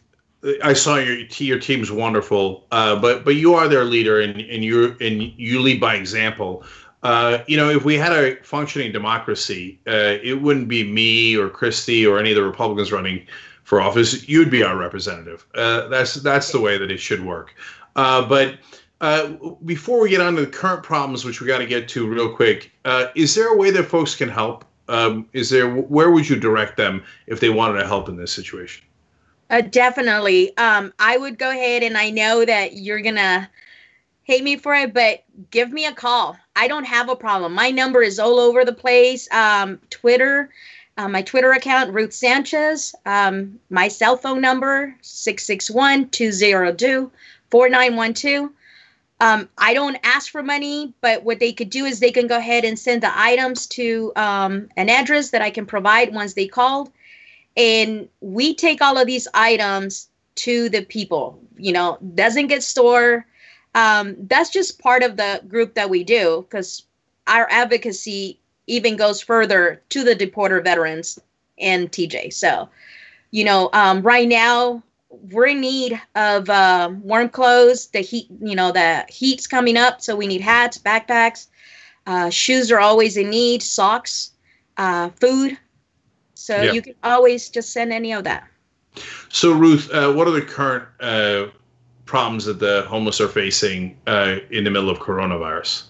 I 0.62 0.75
saw 0.75 0.97
your 0.97 1.17
your 1.39 1.59
team's 1.59 1.91
wonderful, 1.91 2.67
uh, 2.71 2.97
but 2.97 3.25
but 3.25 3.37
you 3.37 3.55
are 3.55 3.69
their 3.69 3.85
leader, 3.85 4.21
and 4.21 4.41
and 4.41 4.62
you 4.62 4.97
and 5.01 5.23
you 5.37 5.61
lead 5.61 5.81
by 5.81 5.97
example. 5.97 6.65
Uh, 7.03 7.39
you 7.47 7.56
know, 7.56 7.71
if 7.71 7.85
we 7.85 7.95
had 7.95 8.12
a 8.12 8.37
functioning 8.43 8.91
democracy, 8.93 9.79
uh, 9.87 10.19
it 10.23 10.43
wouldn't 10.43 10.69
be 10.69 10.85
me 10.85 11.37
or 11.37 11.49
Christy 11.49 12.06
or 12.06 12.19
any 12.19 12.31
of 12.31 12.37
the 12.37 12.43
Republicans 12.43 12.91
running 12.91 13.25
for 13.62 13.81
office. 13.81 14.29
You'd 14.29 14.50
be 14.50 14.62
our 14.62 14.77
representative. 14.77 15.47
Uh, 15.55 15.89
that's 15.89 16.15
that's 16.15 16.50
the 16.50 16.61
way 16.61 16.77
that 16.77 16.91
it 16.91 16.99
should 16.99 17.25
work. 17.25 17.55
Uh, 17.95 18.27
but 18.27 18.59
uh, 19.00 19.29
before 19.65 20.00
we 20.00 20.11
get 20.11 20.21
on 20.21 20.35
to 20.35 20.41
the 20.41 20.50
current 20.50 20.83
problems, 20.83 21.25
which 21.25 21.41
we 21.41 21.47
got 21.47 21.59
to 21.59 21.67
get 21.67 21.89
to 21.91 22.09
real 22.09 22.35
quick, 22.35 22.73
is 23.15 23.35
there 23.35 23.53
a 23.53 23.56
way 23.56 23.71
that 23.71 23.85
folks 23.85 24.17
can 24.17 24.29
help? 24.29 24.65
Um, 24.89 25.29
is 25.35 25.51
there 25.51 25.69
where 25.69 26.11
would 26.11 26.29
you 26.29 26.37
direct 26.37 26.77
them 26.77 27.05
if 27.27 27.41
they 27.41 27.51
wanted 27.51 27.79
to 27.81 27.87
help 27.87 28.09
in 28.09 28.17
this 28.17 28.33
situation? 28.33 28.85
definitely. 29.71 30.56
Um, 30.56 30.93
I 30.99 31.17
would 31.17 31.39
go 31.39 31.51
ahead, 31.51 31.83
and 31.83 31.97
I 31.97 32.11
know 32.11 32.44
that 32.44 32.75
you're 32.75 33.01
gonna 33.01 33.49
hate 34.29 34.44
me 34.44 34.56
for 34.56 34.75
it, 34.75 34.93
but 34.93 35.25
give 35.51 35.73
me 35.73 35.87
a 35.87 35.93
call. 35.93 36.37
I 36.58 36.66
don't 36.66 36.87
have 36.87 37.08
a 37.08 37.14
problem. 37.14 37.55
My 37.55 37.70
number 37.70 38.02
is 38.02 38.19
all 38.19 38.40
over 38.40 38.64
the 38.64 38.72
place. 38.72 39.31
Um, 39.31 39.78
Twitter, 39.90 40.50
uh, 40.96 41.08
my 41.08 41.22
Twitter 41.22 41.52
account, 41.52 41.94
Ruth 41.94 42.12
Sanchez. 42.12 42.96
Um, 43.06 43.60
my 43.70 43.87
cell 43.87 44.16
phone 44.16 44.40
number, 44.40 44.93
661 45.00 46.08
202 46.08 47.12
4912. 47.52 48.50
Um, 49.20 49.49
I 49.56 49.72
don't 49.72 49.99
ask 50.02 50.32
for 50.32 50.43
money, 50.43 50.93
but 51.00 51.22
what 51.22 51.38
they 51.38 51.52
could 51.52 51.70
do 51.70 51.84
is 51.84 52.00
they 52.00 52.10
can 52.10 52.26
go 52.26 52.38
ahead 52.38 52.64
and 52.64 52.76
send 52.76 53.05
the 53.05 53.16
items 53.16 53.69
to 53.69 54.12
um, 54.16 54.69
an 54.76 54.88
address 54.88 55.31
that 55.31 55.43
I 55.43 55.50
can 55.50 55.64
provide 55.64 56.12
once 56.12 56.34
they 56.34 56.49
called. 56.49 56.90
And 57.56 58.08
we 58.20 58.56
take 58.56 58.82
all 58.82 58.99
of 58.99 59.06
these 59.06 59.28
items 59.32 60.08
to 60.37 60.69
the 60.70 60.82
people. 60.82 61.40
You 61.56 61.72
know, 61.72 61.99
doesn't 62.16 62.49
get 62.49 62.64
stored 62.64 63.22
um, 63.75 64.17
that's 64.29 64.50
just 64.50 64.79
part 64.79 65.03
of 65.03 65.17
the 65.17 65.43
group 65.49 65.75
that 65.75 65.91
we 65.91 66.05
do 66.05 66.46
because 66.48 66.84
our 67.27 67.46
advocacy 67.51 68.39
even 68.67 68.96
goes 68.96 69.20
further 69.20 69.82
to 69.91 70.05
the 70.05 70.15
deporter 70.15 70.63
veterans 70.63 71.19
and 71.58 71.91
TJ. 71.91 72.32
So, 72.32 72.69
you 73.31 73.44
know, 73.44 73.70
um, 73.72 74.03
right 74.03 74.29
now 74.29 74.82
we're 75.10 75.46
in 75.46 75.60
need 75.60 76.01
of 76.15 76.48
uh, 76.51 76.91
warm 77.03 77.29
clothes. 77.29 77.89
The 77.89 78.01
heat, 78.01 78.29
you 78.41 78.55
know, 78.55 78.72
the 78.72 79.05
heat's 79.08 79.46
coming 79.46 79.77
up, 79.77 80.01
so 80.01 80.17
we 80.17 80.27
need 80.27 80.41
hats, 80.41 80.79
backpacks. 80.79 81.48
Uh, 82.06 82.31
shoes 82.31 82.70
are 82.70 82.81
always 82.81 83.17
in 83.17 83.31
need. 83.31 83.63
Socks, 83.63 84.31
uh, 84.77 85.10
food. 85.20 85.58
So 86.34 86.63
yep. 86.63 86.75
you 86.75 86.82
can 86.82 86.94
always 87.03 87.48
just 87.48 87.72
send 87.72 87.93
any 87.93 88.13
of 88.13 88.25
that. 88.25 88.46
So 89.29 89.53
Ruth, 89.53 89.91
uh, 89.93 90.13
what 90.13 90.27
are 90.27 90.32
the 90.32 90.43
current 90.43 90.84
uh, 91.01 91.46
problems 92.08 92.46
that 92.46 92.58
the 92.58 92.86
homeless 92.88 93.20
are 93.20 93.29
facing 93.29 93.96
uh, 94.06 94.36
in 94.50 94.65
the 94.65 94.70
middle 94.70 94.88
of 94.88 94.98
coronavirus? 94.98 95.84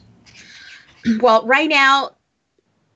Well, 1.20 1.46
right 1.46 1.68
now, 1.68 2.16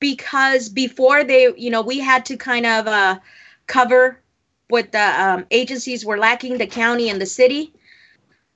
because 0.01 0.69
before 0.69 1.23
they, 1.23 1.55
you 1.57 1.71
know, 1.71 1.83
we 1.83 2.01
had 2.01 2.27
to 2.27 2.37
kind 2.37 2.67
of 2.67 2.89
uh, 2.89 3.21
cover 3.69 4.19
what 4.69 4.91
the 4.91 5.23
um, 5.23 5.47
agencies 5.53 6.05
were 6.05 6.19
lacking, 6.19 6.59
the 6.59 6.67
county 6.67 7.09
and 7.09 7.21
the 7.21 7.27
city. 7.27 7.73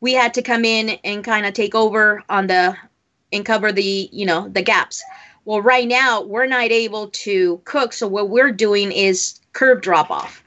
We 0.00 0.12
had 0.12 0.34
to 0.34 0.42
come 0.42 0.64
in 0.64 0.98
and 1.04 1.22
kind 1.22 1.46
of 1.46 1.54
take 1.54 1.74
over 1.74 2.22
on 2.28 2.48
the 2.48 2.76
and 3.32 3.46
cover 3.46 3.70
the, 3.70 4.08
you 4.12 4.26
know, 4.26 4.48
the 4.48 4.62
gaps. 4.62 5.02
Well, 5.44 5.62
right 5.62 5.86
now 5.86 6.22
we're 6.22 6.46
not 6.46 6.72
able 6.72 7.08
to 7.08 7.60
cook, 7.64 7.92
so 7.92 8.08
what 8.08 8.30
we're 8.30 8.52
doing 8.52 8.90
is 8.90 9.38
curb 9.52 9.80
drop 9.80 10.10
off 10.10 10.42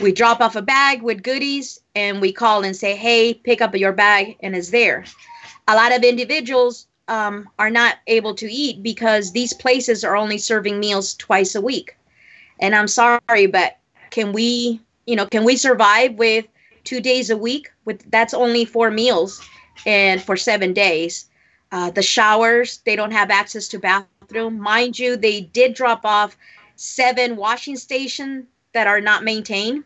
we 0.00 0.12
drop 0.12 0.40
off 0.40 0.56
a 0.56 0.62
bag 0.62 1.02
with 1.02 1.22
goodies 1.22 1.79
and 1.94 2.20
we 2.20 2.32
call 2.32 2.64
and 2.64 2.76
say, 2.76 2.94
hey, 2.94 3.34
pick 3.34 3.60
up 3.60 3.74
your 3.74 3.92
bag, 3.92 4.36
and 4.40 4.54
it's 4.54 4.70
there. 4.70 5.04
A 5.68 5.74
lot 5.74 5.94
of 5.94 6.02
individuals 6.02 6.86
um, 7.08 7.48
are 7.58 7.70
not 7.70 7.96
able 8.06 8.34
to 8.36 8.50
eat 8.50 8.82
because 8.82 9.32
these 9.32 9.52
places 9.52 10.04
are 10.04 10.16
only 10.16 10.38
serving 10.38 10.78
meals 10.78 11.14
twice 11.14 11.54
a 11.54 11.60
week. 11.60 11.96
And 12.60 12.74
I'm 12.74 12.88
sorry, 12.88 13.46
but 13.46 13.78
can 14.10 14.32
we, 14.32 14.80
you 15.06 15.16
know, 15.16 15.26
can 15.26 15.44
we 15.44 15.56
survive 15.56 16.14
with 16.14 16.46
two 16.84 17.00
days 17.00 17.30
a 17.30 17.36
week? 17.36 17.70
With 17.84 18.08
that's 18.10 18.34
only 18.34 18.64
four 18.64 18.90
meals, 18.90 19.40
and 19.86 20.22
for 20.22 20.36
seven 20.36 20.72
days. 20.72 21.26
Uh, 21.72 21.90
the 21.90 22.02
showers, 22.02 22.78
they 22.84 22.96
don't 22.96 23.12
have 23.12 23.30
access 23.30 23.68
to 23.68 23.78
bathroom. 23.78 24.58
Mind 24.58 24.98
you, 24.98 25.16
they 25.16 25.40
did 25.40 25.74
drop 25.74 26.04
off 26.04 26.36
seven 26.76 27.36
washing 27.36 27.76
stations 27.76 28.44
that 28.72 28.86
are 28.86 29.00
not 29.00 29.22
maintained. 29.24 29.84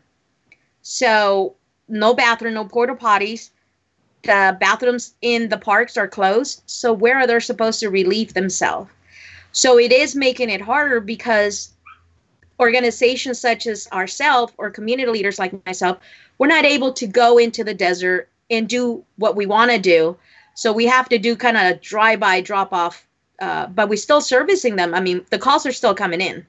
So 0.83 1.57
no 1.89 2.15
bathroom, 2.15 2.55
no 2.55 2.65
porta 2.65 2.95
potties. 2.95 3.51
The 4.23 4.57
bathrooms 4.59 5.15
in 5.21 5.49
the 5.49 5.59
parks 5.59 5.97
are 5.97 6.09
closed. 6.09 6.63
So 6.67 6.93
where 6.93 7.19
are 7.19 7.27
they 7.27 7.41
supposed 7.41 7.81
to 7.81 7.91
relieve 7.91 8.33
themselves? 8.33 8.91
So 9.53 9.79
it 9.79 9.93
is 9.93 10.17
making 10.17 10.51
it 10.51 10.61
harder 10.61 11.01
because 11.01 11.71
organizations 12.59 13.39
such 13.39 13.67
as 13.67 13.87
ourselves 13.93 14.53
or 14.57 14.71
community 14.71 15.11
leaders 15.11 15.39
like 15.39 15.65
myself, 15.67 15.99
we're 16.39 16.47
not 16.47 16.65
able 16.65 16.93
to 16.95 17.07
go 17.07 17.39
into 17.39 17.65
the 17.65 17.75
desert 17.75 18.29
and 18.51 18.69
do 18.69 19.05
what 19.17 19.37
we 19.37 19.47
want 19.47 19.71
to 19.71 19.79
do. 19.79 20.17
So 20.55 20.73
we 20.73 20.87
have 20.87 21.09
to 21.09 21.19
do 21.19 21.37
kind 21.37 21.57
of 21.57 21.63
a 21.65 21.75
drive-by 21.75 22.41
drop-off, 22.41 23.07
uh, 23.41 23.67
but 23.67 23.89
we're 23.89 23.97
still 23.97 24.21
servicing 24.21 24.77
them. 24.77 24.95
I 24.95 25.01
mean, 25.01 25.25
the 25.31 25.39
calls 25.39 25.67
are 25.67 25.73
still 25.73 25.95
coming 25.95 26.21
in. 26.21 26.47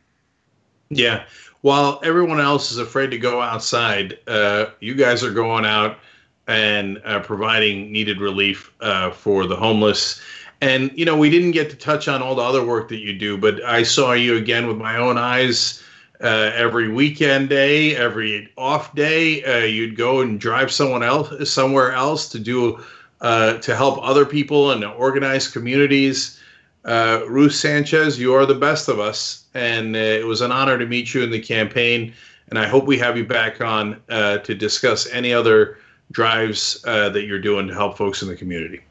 Yeah. 0.89 1.25
While 1.65 1.99
everyone 2.03 2.39
else 2.39 2.71
is 2.71 2.77
afraid 2.77 3.09
to 3.09 3.17
go 3.17 3.41
outside, 3.41 4.19
uh, 4.27 4.67
you 4.81 4.93
guys 4.93 5.23
are 5.23 5.31
going 5.31 5.65
out 5.65 5.97
and 6.45 7.01
uh, 7.03 7.21
providing 7.21 7.91
needed 7.91 8.21
relief 8.21 8.71
uh, 8.81 9.09
for 9.09 9.47
the 9.47 9.55
homeless. 9.55 10.21
And, 10.61 10.91
you 10.93 11.05
know, 11.05 11.17
we 11.17 11.31
didn't 11.31 11.53
get 11.53 11.71
to 11.71 11.75
touch 11.75 12.07
on 12.07 12.21
all 12.21 12.35
the 12.35 12.43
other 12.43 12.63
work 12.63 12.87
that 12.89 12.99
you 12.99 13.17
do, 13.17 13.35
but 13.35 13.63
I 13.63 13.81
saw 13.81 14.13
you 14.13 14.37
again 14.37 14.67
with 14.67 14.77
my 14.77 14.97
own 14.97 15.17
eyes 15.17 15.81
uh, 16.21 16.51
every 16.53 16.87
weekend 16.87 17.49
day, 17.49 17.95
every 17.95 18.47
off 18.59 18.93
day. 18.93 19.43
Uh, 19.43 19.65
you'd 19.65 19.97
go 19.97 20.21
and 20.21 20.39
drive 20.39 20.71
someone 20.71 21.01
else 21.01 21.49
somewhere 21.49 21.93
else 21.93 22.29
to 22.29 22.37
do 22.37 22.79
uh, 23.21 23.57
to 23.57 23.75
help 23.75 23.97
other 24.03 24.27
people 24.27 24.69
and 24.69 24.85
organize 24.85 25.47
communities. 25.47 26.39
Uh, 26.85 27.21
Ruth 27.27 27.53
Sanchez, 27.53 28.19
you 28.19 28.33
are 28.33 28.45
the 28.45 28.55
best 28.55 28.87
of 28.87 28.99
us, 28.99 29.45
and 29.53 29.95
it 29.95 30.25
was 30.25 30.41
an 30.41 30.51
honor 30.51 30.77
to 30.77 30.85
meet 30.85 31.13
you 31.13 31.23
in 31.23 31.31
the 31.31 31.39
campaign. 31.39 32.13
And 32.49 32.59
I 32.59 32.67
hope 32.67 32.85
we 32.85 32.97
have 32.99 33.17
you 33.17 33.25
back 33.25 33.59
on 33.59 33.99
to 34.07 34.55
discuss 34.55 35.09
any 35.09 35.33
other 35.33 35.79
drives 36.11 36.79
that 36.83 37.23
you're 37.25 37.39
doing 37.39 37.67
to 37.67 37.73
help 37.73 37.97
folks 37.97 38.21
in 38.21 38.27
the 38.27 38.35
community. 38.35 38.81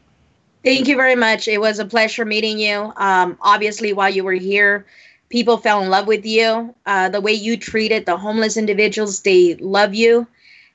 Thank 0.64 0.88
you 0.88 0.96
very 0.96 1.14
much. 1.14 1.46
It 1.46 1.60
was 1.60 1.78
a 1.78 1.84
pleasure 1.84 2.24
meeting 2.24 2.58
you. 2.58 2.92
Um, 2.96 3.36
obviously, 3.42 3.92
while 3.92 4.08
you 4.08 4.24
were 4.24 4.32
here, 4.32 4.86
people 5.28 5.58
fell 5.58 5.82
in 5.82 5.90
love 5.90 6.06
with 6.06 6.24
you. 6.24 6.74
Uh, 6.86 7.10
the 7.10 7.20
way 7.20 7.32
you 7.32 7.56
treated 7.56 8.06
the 8.06 8.16
homeless 8.16 8.56
individuals, 8.56 9.20
they 9.20 9.56
love 9.56 9.94
you. 9.94 10.26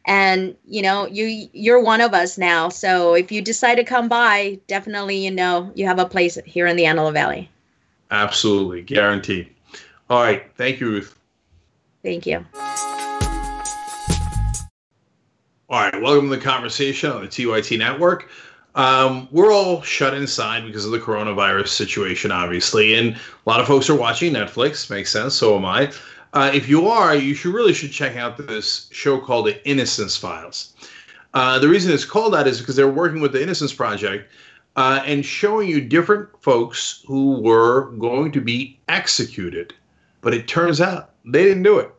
And 0.05 0.55
you 0.65 0.81
know, 0.81 1.05
you 1.07 1.49
you're 1.53 1.81
one 1.81 2.01
of 2.01 2.13
us 2.13 2.37
now. 2.37 2.69
So 2.69 3.13
if 3.13 3.31
you 3.31 3.41
decide 3.41 3.75
to 3.75 3.83
come 3.83 4.07
by, 4.07 4.59
definitely 4.67 5.17
you 5.17 5.31
know 5.31 5.71
you 5.75 5.85
have 5.85 5.99
a 5.99 6.05
place 6.05 6.37
here 6.45 6.67
in 6.67 6.75
the 6.75 6.85
Antelope 6.85 7.13
Valley. 7.13 7.49
Absolutely, 8.11 8.81
guaranteed. 8.81 9.49
All 10.09 10.23
right, 10.23 10.43
thank 10.55 10.79
you, 10.79 10.87
Ruth. 10.89 11.19
Thank 12.01 12.25
you. 12.25 12.45
All 15.71 15.79
right, 15.79 16.01
welcome 16.01 16.29
to 16.29 16.35
the 16.35 16.41
conversation 16.41 17.11
on 17.11 17.21
the 17.21 17.27
TYT 17.27 17.77
network. 17.77 18.29
Um, 18.73 19.27
we're 19.31 19.53
all 19.53 19.81
shut 19.81 20.13
inside 20.15 20.65
because 20.65 20.85
of 20.85 20.91
the 20.91 20.99
coronavirus 20.99 21.67
situation, 21.67 22.31
obviously, 22.31 22.95
and 22.95 23.15
a 23.15 23.19
lot 23.45 23.59
of 23.59 23.67
folks 23.67 23.89
are 23.89 23.95
watching 23.95 24.33
Netflix. 24.33 24.89
Makes 24.89 25.11
sense. 25.11 25.35
So 25.35 25.55
am 25.55 25.65
I. 25.65 25.91
Uh, 26.33 26.51
if 26.53 26.69
you 26.69 26.87
are, 26.87 27.15
you 27.15 27.33
should 27.33 27.53
really 27.53 27.73
should 27.73 27.91
check 27.91 28.15
out 28.15 28.37
this 28.37 28.87
show 28.91 29.19
called 29.19 29.47
The 29.47 29.67
Innocence 29.67 30.15
Files. 30.15 30.73
Uh, 31.33 31.59
the 31.59 31.67
reason 31.67 31.91
it's 31.91 32.05
called 32.05 32.33
that 32.33 32.47
is 32.47 32.59
because 32.59 32.75
they're 32.75 32.89
working 32.89 33.21
with 33.21 33.31
the 33.31 33.41
Innocence 33.41 33.73
Project 33.73 34.31
uh, 34.75 35.01
and 35.05 35.25
showing 35.25 35.67
you 35.67 35.81
different 35.81 36.29
folks 36.41 37.03
who 37.07 37.41
were 37.41 37.91
going 37.91 38.31
to 38.31 38.41
be 38.41 38.79
executed, 38.87 39.73
but 40.21 40.33
it 40.33 40.47
turns 40.47 40.81
out 40.81 41.11
they 41.25 41.43
didn't 41.43 41.63
do 41.63 41.79
it, 41.79 41.91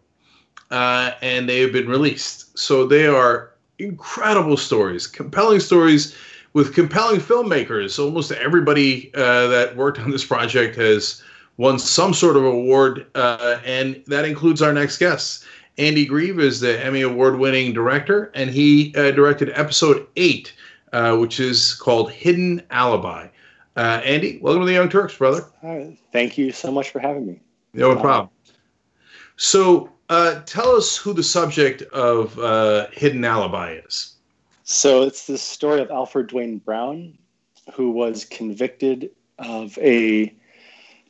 uh, 0.70 1.12
and 1.22 1.48
they 1.48 1.60
have 1.60 1.72
been 1.72 1.88
released. 1.88 2.56
So 2.58 2.86
they 2.86 3.06
are 3.06 3.52
incredible 3.78 4.56
stories, 4.56 5.06
compelling 5.06 5.60
stories 5.60 6.16
with 6.52 6.74
compelling 6.74 7.20
filmmakers. 7.20 8.02
Almost 8.02 8.32
everybody 8.32 9.12
uh, 9.14 9.48
that 9.48 9.76
worked 9.76 9.98
on 9.98 10.10
this 10.10 10.24
project 10.24 10.76
has 10.76 11.22
won 11.56 11.78
some 11.78 12.14
sort 12.14 12.36
of 12.36 12.44
award, 12.44 13.06
uh, 13.14 13.60
and 13.64 14.02
that 14.06 14.24
includes 14.24 14.62
our 14.62 14.72
next 14.72 14.98
guest. 14.98 15.44
Andy 15.78 16.04
Grieve 16.04 16.40
is 16.40 16.60
the 16.60 16.84
Emmy 16.84 17.02
Award 17.02 17.38
winning 17.38 17.72
director, 17.72 18.30
and 18.34 18.50
he 18.50 18.94
uh, 18.96 19.10
directed 19.12 19.50
episode 19.54 20.06
eight, 20.16 20.52
uh, 20.92 21.16
which 21.16 21.40
is 21.40 21.74
called 21.74 22.10
Hidden 22.10 22.62
Alibi. 22.70 23.28
Uh, 23.76 24.00
Andy, 24.04 24.38
welcome 24.42 24.62
to 24.62 24.66
the 24.66 24.72
Young 24.72 24.88
Turks, 24.88 25.16
brother. 25.16 25.44
Thank 26.12 26.36
you 26.36 26.52
so 26.52 26.70
much 26.70 26.90
for 26.90 26.98
having 26.98 27.26
me. 27.26 27.40
No 27.72 27.96
problem. 27.96 28.30
So, 29.36 29.90
uh, 30.08 30.42
tell 30.44 30.76
us 30.76 30.96
who 30.96 31.12
the 31.12 31.22
subject 31.22 31.82
of 31.92 32.34
Hidden 32.92 33.24
Alibi 33.24 33.80
is. 33.86 34.16
So 34.64 35.02
it's 35.02 35.26
the 35.26 35.36
story 35.36 35.80
of 35.80 35.90
Alfred 35.90 36.28
Dwayne 36.28 36.62
Brown, 36.64 37.18
who 37.74 37.90
was 37.90 38.24
convicted 38.24 39.10
of 39.40 39.76
a 39.78 40.32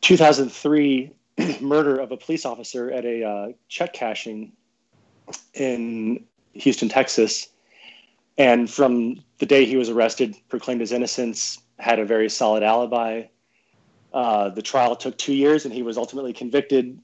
2003 0.00 1.12
murder 1.60 1.98
of 1.98 2.12
a 2.12 2.16
police 2.16 2.44
officer 2.44 2.90
at 2.90 3.04
a 3.04 3.24
uh, 3.24 3.48
check 3.68 3.92
cashing 3.92 4.52
in 5.54 6.24
Houston, 6.54 6.88
Texas. 6.88 7.48
And 8.38 8.70
from 8.70 9.22
the 9.38 9.46
day 9.46 9.64
he 9.64 9.76
was 9.76 9.88
arrested, 9.88 10.36
proclaimed 10.48 10.80
his 10.80 10.92
innocence, 10.92 11.58
had 11.78 11.98
a 11.98 12.04
very 12.04 12.28
solid 12.28 12.62
alibi. 12.62 13.24
Uh, 14.12 14.48
the 14.48 14.62
trial 14.62 14.96
took 14.96 15.16
two 15.18 15.34
years, 15.34 15.64
and 15.64 15.72
he 15.74 15.82
was 15.82 15.96
ultimately 15.96 16.32
convicted 16.32 16.98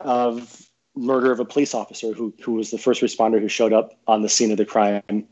of 0.00 0.68
murder 0.94 1.32
of 1.32 1.40
a 1.40 1.44
police 1.44 1.74
officer 1.74 2.12
who, 2.12 2.34
who 2.42 2.52
was 2.52 2.70
the 2.70 2.78
first 2.78 3.00
responder 3.00 3.40
who 3.40 3.48
showed 3.48 3.72
up 3.72 3.94
on 4.06 4.20
the 4.22 4.28
scene 4.28 4.50
of 4.50 4.58
the 4.58 4.64
crime 4.66 5.26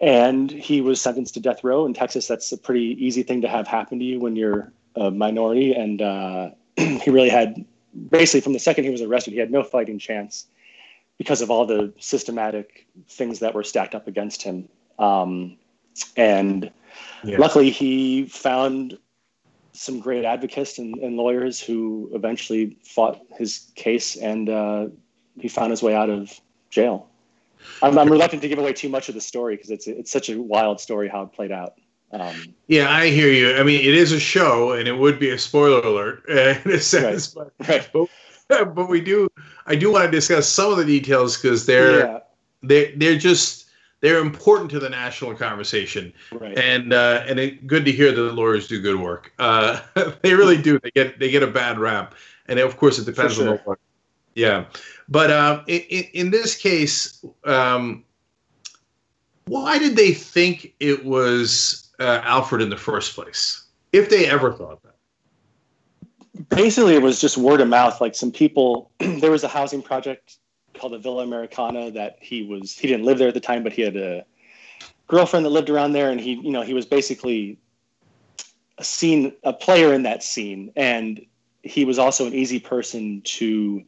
and 0.00 0.50
he 0.50 0.80
was 0.80 1.00
sentenced 1.00 1.34
to 1.34 1.40
death 1.40 1.64
row 1.64 1.84
in 1.86 1.94
Texas. 1.94 2.28
That's 2.28 2.52
a 2.52 2.58
pretty 2.58 2.96
easy 3.04 3.22
thing 3.22 3.40
to 3.42 3.48
have 3.48 3.66
happen 3.66 3.98
to 3.98 4.04
you 4.04 4.20
when 4.20 4.36
you're 4.36 4.72
a 4.96 5.10
minority. 5.10 5.74
And 5.74 6.02
uh, 6.02 6.50
he 6.76 7.10
really 7.10 7.28
had, 7.28 7.64
basically, 8.10 8.40
from 8.40 8.52
the 8.52 8.58
second 8.58 8.84
he 8.84 8.90
was 8.90 9.02
arrested, 9.02 9.32
he 9.32 9.38
had 9.38 9.50
no 9.50 9.62
fighting 9.62 9.98
chance 9.98 10.46
because 11.18 11.42
of 11.42 11.50
all 11.50 11.66
the 11.66 11.92
systematic 11.98 12.86
things 13.08 13.40
that 13.40 13.54
were 13.54 13.64
stacked 13.64 13.94
up 13.94 14.06
against 14.06 14.42
him. 14.42 14.68
Um, 14.98 15.56
and 16.16 16.70
yeah. 17.24 17.38
luckily, 17.38 17.70
he 17.70 18.26
found 18.26 18.98
some 19.72 20.00
great 20.00 20.24
advocates 20.24 20.78
and, 20.78 20.96
and, 20.96 21.16
lawyers 21.16 21.60
who 21.60 22.10
eventually 22.12 22.76
fought 22.82 23.20
his 23.36 23.70
case, 23.76 24.16
and 24.16 24.48
uh, 24.48 24.86
he 25.38 25.48
found 25.48 25.70
his 25.70 25.82
way 25.82 25.94
out 25.94 26.10
of 26.10 26.32
jail. 26.70 27.08
I'm, 27.82 27.98
I'm 27.98 28.10
reluctant 28.10 28.42
to 28.42 28.48
give 28.48 28.58
away 28.58 28.72
too 28.72 28.88
much 28.88 29.08
of 29.08 29.14
the 29.14 29.20
story 29.20 29.56
because 29.56 29.70
it's 29.70 29.86
it's 29.86 30.10
such 30.10 30.30
a 30.30 30.40
wild 30.40 30.80
story 30.80 31.08
how 31.08 31.22
it 31.22 31.32
played 31.32 31.52
out. 31.52 31.74
Um, 32.10 32.54
yeah, 32.68 32.90
I 32.90 33.08
hear 33.08 33.28
you. 33.28 33.56
I 33.56 33.62
mean, 33.62 33.80
it 33.80 33.94
is 33.94 34.12
a 34.12 34.20
show, 34.20 34.72
and 34.72 34.88
it 34.88 34.96
would 34.96 35.18
be 35.18 35.30
a 35.30 35.38
spoiler 35.38 35.80
alert 35.80 36.22
uh, 36.28 36.54
in 36.64 36.72
a 36.72 36.80
sense, 36.80 37.34
right. 37.36 37.50
but, 37.58 37.68
right. 37.68 37.90
but 37.92 38.08
but 38.74 38.88
we 38.88 39.00
do. 39.00 39.28
I 39.66 39.74
do 39.74 39.92
want 39.92 40.04
to 40.06 40.10
discuss 40.10 40.48
some 40.48 40.72
of 40.72 40.78
the 40.78 40.84
details 40.84 41.36
because 41.36 41.66
they're 41.66 41.98
yeah. 41.98 42.18
they 42.62 42.92
they're 42.92 43.18
just 43.18 43.66
they're 44.00 44.20
important 44.20 44.70
to 44.70 44.78
the 44.78 44.88
national 44.88 45.34
conversation, 45.34 46.12
right. 46.32 46.56
and 46.58 46.92
uh, 46.92 47.24
and 47.26 47.38
it, 47.38 47.66
good 47.66 47.84
to 47.84 47.92
hear 47.92 48.10
that 48.12 48.20
the 48.20 48.32
lawyers 48.32 48.68
do 48.68 48.80
good 48.80 49.00
work. 49.00 49.32
Uh, 49.38 49.80
they 50.22 50.34
really 50.34 50.60
do. 50.60 50.78
They 50.78 50.90
get 50.90 51.18
they 51.18 51.30
get 51.30 51.42
a 51.42 51.48
bad 51.48 51.78
rap, 51.78 52.14
and 52.46 52.58
of 52.58 52.76
course 52.76 52.98
it 52.98 53.04
depends 53.04 53.34
sure. 53.34 53.48
on 53.48 53.56
the 53.56 53.62
lawyer. 53.66 53.78
Yeah. 54.34 54.66
But 55.08 55.30
uh, 55.30 55.64
in, 55.66 56.04
in, 56.12 56.30
this 56.30 56.54
case, 56.54 57.24
um, 57.44 58.04
why 59.46 59.78
did 59.78 59.96
they 59.96 60.12
think 60.12 60.74
it 60.78 61.04
was 61.04 61.87
uh, 61.98 62.20
Alfred 62.24 62.62
in 62.62 62.70
the 62.70 62.76
first 62.76 63.14
place? 63.14 63.64
If 63.92 64.10
they 64.10 64.26
ever 64.26 64.52
thought 64.52 64.82
that. 64.82 64.94
Basically, 66.50 66.94
it 66.94 67.02
was 67.02 67.20
just 67.20 67.36
word 67.36 67.60
of 67.60 67.68
mouth. 67.68 68.00
Like 68.00 68.14
some 68.14 68.30
people, 68.30 68.90
there 68.98 69.30
was 69.30 69.44
a 69.44 69.48
housing 69.48 69.82
project 69.82 70.36
called 70.74 70.92
the 70.92 70.98
Villa 70.98 71.24
Americana 71.24 71.90
that 71.90 72.18
he 72.20 72.44
was. 72.44 72.76
He 72.76 72.86
didn't 72.86 73.04
live 73.04 73.18
there 73.18 73.28
at 73.28 73.34
the 73.34 73.40
time, 73.40 73.62
but 73.62 73.72
he 73.72 73.82
had 73.82 73.96
a 73.96 74.24
girlfriend 75.08 75.44
that 75.46 75.50
lived 75.50 75.70
around 75.70 75.92
there, 75.92 76.10
and 76.10 76.20
he, 76.20 76.34
you 76.34 76.52
know, 76.52 76.62
he 76.62 76.74
was 76.74 76.86
basically 76.86 77.58
a 78.76 78.84
scene, 78.84 79.32
a 79.42 79.52
player 79.52 79.92
in 79.92 80.04
that 80.04 80.22
scene, 80.22 80.70
and 80.76 81.24
he 81.62 81.84
was 81.84 81.98
also 81.98 82.26
an 82.26 82.34
easy 82.34 82.60
person 82.60 83.20
to 83.22 83.84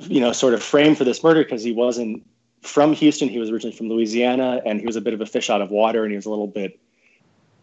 you 0.00 0.20
know, 0.20 0.32
sort 0.32 0.54
of 0.54 0.62
frame 0.62 0.94
for 0.94 1.04
this 1.04 1.22
murder 1.22 1.42
because 1.42 1.62
he 1.62 1.72
wasn't 1.72 2.24
from 2.66 2.92
Houston. 2.92 3.28
He 3.28 3.38
was 3.38 3.50
originally 3.50 3.76
from 3.76 3.88
Louisiana, 3.88 4.60
and 4.64 4.80
he 4.80 4.86
was 4.86 4.96
a 4.96 5.00
bit 5.00 5.14
of 5.14 5.20
a 5.20 5.26
fish 5.26 5.50
out 5.50 5.60
of 5.60 5.70
water, 5.70 6.02
and 6.02 6.12
he 6.12 6.16
was 6.16 6.26
a 6.26 6.30
little 6.30 6.46
bit, 6.46 6.78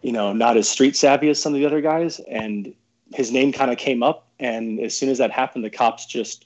you 0.02 0.12
know, 0.12 0.34
not 0.34 0.58
as 0.58 0.70
street 0.70 0.96
savvy 0.96 1.30
as 1.30 1.42
some 1.42 1.54
of 1.54 1.60
the 1.60 1.66
other 1.66 1.82
guys. 1.82 2.20
And 2.22 2.74
his 3.14 3.32
name 3.32 3.52
kind 3.52 3.72
of 3.72 3.78
came 3.78 4.04
up, 4.04 4.28
and 4.40 4.80
as 4.80 4.98
soon 4.98 5.10
as 5.10 5.18
that 5.20 5.32
happened, 5.32 5.64
the 5.64 5.70
cops 5.70 6.06
just 6.06 6.46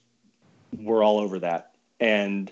were 0.77 1.03
all 1.03 1.19
over 1.19 1.39
that, 1.39 1.75
and 1.99 2.51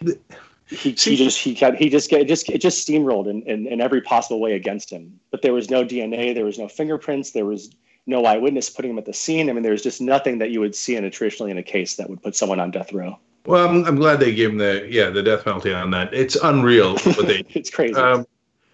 he, 0.00 0.90
he 0.90 1.16
just 1.16 1.38
he 1.38 1.54
kept 1.54 1.76
he 1.76 1.90
just 1.90 2.08
get 2.08 2.26
just 2.26 2.48
it 2.48 2.58
just 2.58 2.86
steamrolled 2.86 3.28
in, 3.28 3.42
in, 3.42 3.66
in 3.66 3.80
every 3.80 4.00
possible 4.00 4.40
way 4.40 4.54
against 4.54 4.90
him. 4.90 5.20
But 5.30 5.42
there 5.42 5.52
was 5.52 5.70
no 5.70 5.84
DNA, 5.84 6.34
there 6.34 6.44
was 6.44 6.58
no 6.58 6.68
fingerprints, 6.68 7.32
there 7.32 7.44
was 7.44 7.70
no 8.06 8.24
eyewitness 8.24 8.70
putting 8.70 8.90
him 8.90 8.98
at 8.98 9.04
the 9.04 9.12
scene. 9.12 9.48
I 9.48 9.52
mean, 9.52 9.62
there's 9.62 9.82
just 9.82 10.00
nothing 10.00 10.38
that 10.38 10.50
you 10.50 10.60
would 10.60 10.74
see 10.74 10.96
in 10.96 11.04
a 11.04 11.10
traditionally 11.10 11.50
in 11.50 11.58
a 11.58 11.62
case 11.62 11.96
that 11.96 12.10
would 12.10 12.22
put 12.22 12.34
someone 12.34 12.58
on 12.58 12.70
death 12.70 12.92
row. 12.92 13.18
Well, 13.44 13.68
I'm, 13.68 13.84
I'm 13.84 13.96
glad 13.96 14.20
they 14.20 14.34
gave 14.34 14.50
him 14.50 14.58
the 14.58 14.86
yeah 14.88 15.10
the 15.10 15.22
death 15.22 15.44
penalty 15.44 15.72
on 15.72 15.90
that. 15.92 16.12
It's 16.14 16.36
unreal 16.36 16.96
what 16.98 17.26
they. 17.26 17.44
it's 17.50 17.70
crazy. 17.70 17.94
Um, 17.94 18.26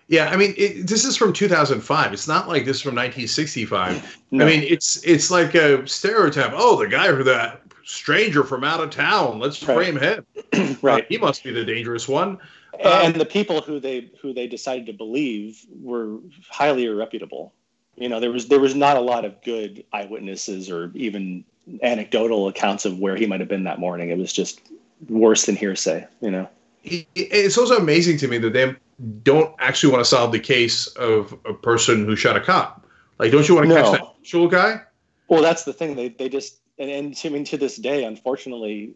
Yeah, 0.09 0.31
I 0.31 0.37
mean, 0.37 0.55
it, 0.57 0.87
this 0.87 1.05
is 1.05 1.17
from 1.17 1.33
2005. 1.35 2.13
It's 2.13 2.29
not 2.29 2.49
like 2.49 2.65
this 2.65 2.77
is 2.77 2.83
from 2.83 2.95
1965. 2.95 4.17
No. 4.31 4.45
I 4.45 4.49
mean, 4.51 4.63
it's 4.63 5.03
it's 5.05 5.31
like 5.31 5.55
a 5.55 5.87
stereotype. 5.89 6.53
Oh, 6.55 6.79
the 6.79 6.87
guy 6.87 7.11
who 7.11 7.23
that 7.25 7.63
stranger 7.85 8.45
from 8.45 8.63
out 8.63 8.81
of 8.83 8.91
town. 8.91 9.39
Let's 9.39 9.63
Right. 9.63 9.75
frame 9.75 9.99
him. 9.99 10.77
right. 10.83 11.05
Uh, 11.05 11.07
he 11.09 11.17
must 11.17 11.43
be 11.43 11.51
the 11.51 11.65
dangerous 11.65 12.07
one. 12.07 12.37
and 12.85 13.15
the 13.15 13.25
people 13.25 13.63
who 13.63 13.81
they 13.81 14.11
who 14.21 14.35
they 14.35 14.47
decided 14.47 14.85
to 14.87 14.93
believe 14.93 15.65
were 15.81 16.19
highly 16.51 16.85
irreputable. 16.85 17.53
You 17.97 18.11
know, 18.11 18.21
there 18.21 18.31
was 18.31 18.49
there 18.49 18.61
was 18.61 18.75
not 18.75 18.99
a 18.99 19.01
lot 19.01 19.25
of 19.25 19.43
good 19.43 19.83
eyewitnesses 19.95 20.71
or 20.71 20.93
even 20.95 21.45
anecdotal 21.83 22.49
accounts 22.49 22.85
of 22.85 22.99
where 22.99 23.17
he 23.17 23.27
might 23.27 23.41
have 23.41 23.49
been 23.49 23.65
that 23.65 23.79
morning. 23.79 24.11
It 24.11 24.19
was 24.19 24.33
just 24.33 24.61
worse 25.09 25.47
than 25.47 25.57
hearsay. 25.57 26.07
You 26.21 26.31
know. 26.31 26.49
It- 26.85 27.07
It's 27.15 27.59
also 27.59 27.77
amazing 27.77 28.19
to 28.19 28.29
me 28.29 28.39
that 28.39 28.53
they 28.53 28.75
don't 29.23 29.55
actually 29.59 29.93
want 29.93 30.05
to 30.05 30.09
solve 30.09 30.33
the 30.33 30.41
case 30.41 30.87
of 30.89 31.37
a 31.45 31.55
person 31.55 32.05
who 32.05 32.17
shot 32.17 32.37
a 32.37 32.41
cop. 32.41 32.85
Like, 33.19 33.31
don't 33.33 33.49
you 33.49 33.55
want 33.55 33.69
to 33.69 33.75
No. 33.75 33.83
catch 33.83 33.93
that 33.93 34.09
actual 34.21 34.49
guy? 34.49 34.81
Well, 35.29 35.43
that's 35.43 35.65
the 35.65 35.73
thing. 35.73 35.97
They 35.97 36.09
they 36.09 36.29
just 36.29 36.59
and, 36.79 36.91
and 36.91 37.17
to, 37.17 37.29
I 37.29 37.33
mean 37.33 37.45
to 37.45 37.57
this 37.57 37.77
day, 37.77 38.05
unfortunately, 38.05 38.95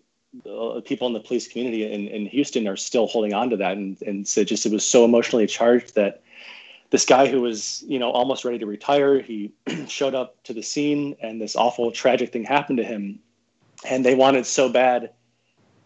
uh, 0.49 0.81
people 0.85 1.07
in 1.09 1.13
the 1.13 1.21
police 1.21 1.47
community 1.49 1.85
in, 1.93 2.09
in 2.09 2.27
Houston 2.27 2.67
are 2.67 2.77
still 2.77 3.07
holding 3.07 3.35
on 3.35 3.51
to 3.51 3.57
that, 3.59 3.77
and 3.77 4.01
and 4.03 4.27
so 4.27 4.45
just 4.45 4.65
it 4.65 4.73
was 4.73 4.85
so 4.85 5.05
emotionally 5.05 5.47
charged 5.47 5.95
that 5.97 6.23
this 6.93 7.05
guy 7.05 7.27
who 7.27 7.41
was 7.41 7.83
you 7.89 7.99
know 7.99 8.13
almost 8.13 8.45
ready 8.45 8.59
to 8.59 8.67
retire, 8.67 9.21
he 9.21 9.53
showed 9.89 10.15
up 10.15 10.41
to 10.45 10.55
the 10.55 10.63
scene, 10.63 11.17
and 11.21 11.41
this 11.41 11.57
awful 11.57 11.91
tragic 11.91 12.33
thing 12.33 12.45
happened 12.45 12.79
to 12.79 12.85
him, 12.85 13.19
and 13.85 14.05
they 14.05 14.15
wanted 14.15 14.47
so 14.47 14.69
bad 14.69 15.11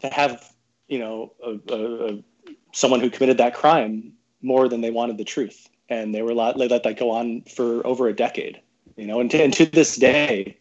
to 0.02 0.08
have 0.10 0.52
you 0.88 0.98
know 0.98 1.32
a, 1.42 1.58
a, 1.72 2.14
a, 2.14 2.24
someone 2.72 3.00
who 3.00 3.08
committed 3.08 3.38
that 3.38 3.54
crime 3.54 4.12
more 4.42 4.68
than 4.68 4.82
they 4.82 4.90
wanted 4.90 5.16
the 5.16 5.24
truth, 5.24 5.70
and 5.88 6.14
they 6.14 6.20
were 6.20 6.34
let, 6.34 6.58
they 6.58 6.68
let 6.68 6.82
that 6.82 6.98
go 6.98 7.10
on 7.10 7.40
for 7.42 7.86
over 7.86 8.06
a 8.08 8.12
decade 8.14 8.60
you 8.96 9.06
know, 9.06 9.20
and 9.20 9.30
to, 9.30 9.42
and 9.42 9.52
to 9.54 9.66
this 9.66 9.96
day, 9.96 10.56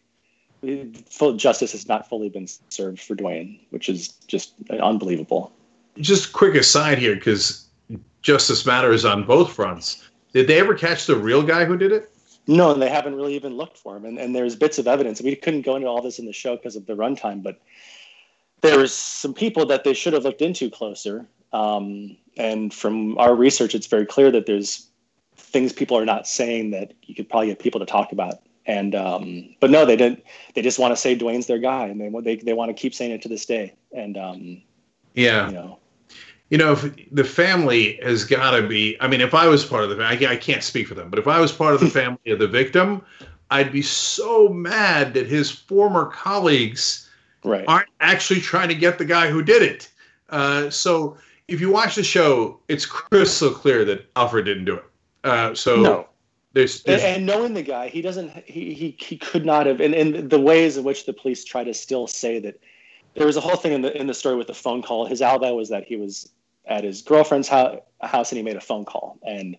full 1.10 1.34
justice 1.36 1.72
has 1.72 1.88
not 1.88 2.08
fully 2.08 2.28
been 2.28 2.46
served 2.68 3.00
for 3.00 3.16
Dwayne, 3.16 3.58
which 3.70 3.88
is 3.88 4.08
just 4.28 4.54
unbelievable. 4.80 5.52
Just 5.98 6.32
quick 6.32 6.54
aside 6.54 6.98
here, 6.98 7.14
because 7.14 7.66
justice 8.20 8.66
matters 8.66 9.04
on 9.04 9.24
both 9.24 9.52
fronts. 9.52 10.06
Did 10.32 10.46
they 10.46 10.58
ever 10.58 10.74
catch 10.74 11.06
the 11.06 11.16
real 11.16 11.42
guy 11.42 11.64
who 11.64 11.76
did 11.76 11.92
it? 11.92 12.10
No, 12.46 12.72
and 12.72 12.80
they 12.80 12.88
haven't 12.88 13.16
really 13.16 13.34
even 13.34 13.56
looked 13.56 13.76
for 13.76 13.96
him. 13.96 14.04
And, 14.04 14.18
and 14.18 14.34
there's 14.34 14.54
bits 14.54 14.78
of 14.78 14.86
evidence. 14.86 15.20
We 15.20 15.34
couldn't 15.34 15.62
go 15.62 15.76
into 15.76 15.88
all 15.88 16.02
this 16.02 16.18
in 16.18 16.26
the 16.26 16.32
show 16.32 16.56
because 16.56 16.76
of 16.76 16.86
the 16.86 16.94
runtime, 16.94 17.42
but 17.42 17.60
there 18.60 18.78
was 18.78 18.92
some 18.92 19.34
people 19.34 19.66
that 19.66 19.84
they 19.84 19.94
should 19.94 20.12
have 20.12 20.24
looked 20.24 20.42
into 20.42 20.70
closer. 20.70 21.26
Um, 21.52 22.16
and 22.36 22.72
from 22.72 23.18
our 23.18 23.34
research, 23.34 23.74
it's 23.74 23.86
very 23.86 24.06
clear 24.06 24.30
that 24.30 24.46
there's 24.46 24.88
things 25.36 25.72
people 25.72 25.96
are 25.96 26.04
not 26.04 26.26
saying 26.26 26.70
that 26.70 26.92
you 27.02 27.14
could 27.14 27.28
probably 27.28 27.48
get 27.48 27.58
people 27.58 27.80
to 27.80 27.86
talk 27.86 28.12
about. 28.12 28.40
And 28.66 28.94
um, 28.96 29.54
but 29.60 29.70
no, 29.70 29.84
they 29.84 29.96
didn't. 29.96 30.24
They 30.54 30.62
just 30.62 30.78
want 30.78 30.90
to 30.92 30.96
say 30.96 31.16
Dwayne's 31.16 31.46
their 31.46 31.58
guy, 31.58 31.86
and 31.86 32.00
they 32.00 32.10
they 32.20 32.36
they 32.36 32.52
want 32.52 32.68
to 32.68 32.74
keep 32.74 32.94
saying 32.94 33.12
it 33.12 33.22
to 33.22 33.28
this 33.28 33.46
day. 33.46 33.74
And 33.92 34.16
um, 34.16 34.62
Yeah. 35.14 35.46
you 35.48 35.54
know, 35.54 35.78
You 36.50 36.58
know, 36.58 36.72
if 36.72 37.10
the 37.10 37.24
family 37.24 37.98
has 38.02 38.24
got 38.24 38.52
to 38.52 38.66
be. 38.66 38.96
I 39.00 39.08
mean, 39.08 39.20
if 39.20 39.34
I 39.34 39.48
was 39.48 39.64
part 39.64 39.84
of 39.84 39.90
the, 39.90 39.96
family, 39.96 40.26
I 40.26 40.36
can't 40.36 40.62
speak 40.62 40.86
for 40.86 40.94
them, 40.94 41.10
but 41.10 41.18
if 41.18 41.26
I 41.26 41.40
was 41.40 41.50
part 41.52 41.74
of 41.74 41.80
the 41.80 41.90
family 42.00 42.30
of 42.30 42.38
the 42.38 42.46
victim, 42.46 43.02
I'd 43.50 43.72
be 43.72 43.82
so 43.82 44.48
mad 44.48 45.14
that 45.14 45.26
his 45.26 45.50
former 45.50 46.06
colleagues 46.06 47.08
right? 47.44 47.64
aren't 47.66 47.88
actually 48.00 48.40
trying 48.40 48.68
to 48.68 48.74
get 48.74 48.98
the 48.98 49.04
guy 49.04 49.28
who 49.28 49.42
did 49.42 49.62
it. 49.62 49.90
Uh, 50.30 50.70
so 50.70 51.16
if 51.48 51.60
you 51.60 51.70
watch 51.70 51.94
the 51.94 52.02
show, 52.02 52.60
it's 52.68 52.86
crystal 52.86 53.50
clear 53.50 53.84
that 53.84 54.06
Alfred 54.16 54.44
didn't 54.44 54.64
do 54.64 54.74
it. 54.74 54.84
Uh, 55.24 55.54
so 55.54 55.76
no, 55.76 56.08
there's, 56.52 56.82
and, 56.84 57.00
there's 57.00 57.02
and 57.02 57.26
knowing 57.26 57.54
the 57.54 57.62
guy, 57.62 57.88
he 57.88 58.00
doesn't. 58.00 58.30
He 58.46 58.72
he 58.74 58.96
he 58.98 59.16
could 59.16 59.44
not 59.44 59.66
have. 59.66 59.80
And 59.80 59.94
in 59.94 60.28
the 60.28 60.40
ways 60.40 60.76
in 60.76 60.84
which 60.84 61.06
the 61.06 61.12
police 61.12 61.44
try 61.44 61.64
to 61.64 61.74
still 61.74 62.06
say 62.06 62.38
that 62.40 62.60
there 63.14 63.26
was 63.26 63.36
a 63.36 63.40
whole 63.40 63.56
thing 63.56 63.72
in 63.72 63.82
the 63.82 63.96
in 63.96 64.06
the 64.06 64.14
story 64.14 64.36
with 64.36 64.46
the 64.46 64.54
phone 64.54 64.82
call. 64.82 65.06
His 65.06 65.22
alibi 65.22 65.50
was 65.50 65.68
that 65.68 65.84
he 65.84 65.96
was 65.96 66.30
at 66.66 66.84
his 66.84 67.02
girlfriend's 67.02 67.48
house, 67.48 67.80
house 68.00 68.32
and 68.32 68.36
he 68.36 68.42
made 68.42 68.56
a 68.56 68.60
phone 68.60 68.84
call, 68.84 69.18
and 69.26 69.56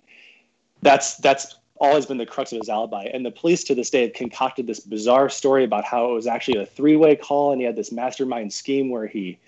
that's 0.81 1.17
that's 1.17 1.55
always 1.79 2.05
been 2.05 2.17
the 2.17 2.25
crux 2.25 2.51
of 2.51 2.59
his 2.59 2.69
alibi. 2.69 3.03
And 3.13 3.25
the 3.25 3.31
police 3.31 3.63
to 3.65 3.75
this 3.75 3.89
day 3.89 4.03
have 4.03 4.13
concocted 4.13 4.67
this 4.67 4.79
bizarre 4.79 5.29
story 5.29 5.63
about 5.63 5.83
how 5.83 6.09
it 6.09 6.13
was 6.13 6.27
actually 6.27 6.59
a 6.59 6.65
three 6.65 6.95
way 6.95 7.15
call, 7.15 7.51
and 7.51 7.61
he 7.61 7.65
had 7.65 7.75
this 7.75 7.91
mastermind 7.91 8.51
scheme 8.51 8.89
where 8.89 9.07
he 9.07 9.39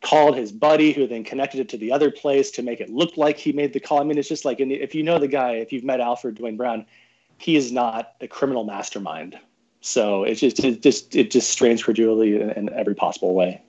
called 0.00 0.36
his 0.36 0.52
buddy 0.52 0.92
who 0.92 1.06
then 1.06 1.24
connected 1.24 1.60
it 1.60 1.68
to 1.70 1.76
the 1.76 1.90
other 1.90 2.10
place 2.10 2.50
to 2.52 2.62
make 2.62 2.80
it 2.80 2.90
look 2.90 3.16
like 3.16 3.36
he 3.36 3.52
made 3.52 3.72
the 3.72 3.80
call. 3.80 4.00
I 4.00 4.04
mean, 4.04 4.18
it's 4.18 4.28
just 4.28 4.44
like, 4.44 4.60
if 4.60 4.94
you 4.94 5.02
know 5.02 5.18
the 5.18 5.28
guy, 5.28 5.52
if 5.54 5.72
you've 5.72 5.84
met 5.84 6.00
Alfred 6.00 6.36
Dwayne 6.36 6.56
Brown, 6.56 6.86
he 7.38 7.56
is 7.56 7.72
not 7.72 8.14
a 8.20 8.28
criminal 8.28 8.64
mastermind. 8.64 9.36
So 9.80 10.24
it 10.24 10.36
just, 10.36 10.60
it 10.60 10.82
just, 10.82 11.16
it 11.16 11.30
just 11.30 11.50
strains 11.50 11.82
credulity 11.82 12.40
in 12.40 12.72
every 12.72 12.94
possible 12.94 13.34
way. 13.34 13.62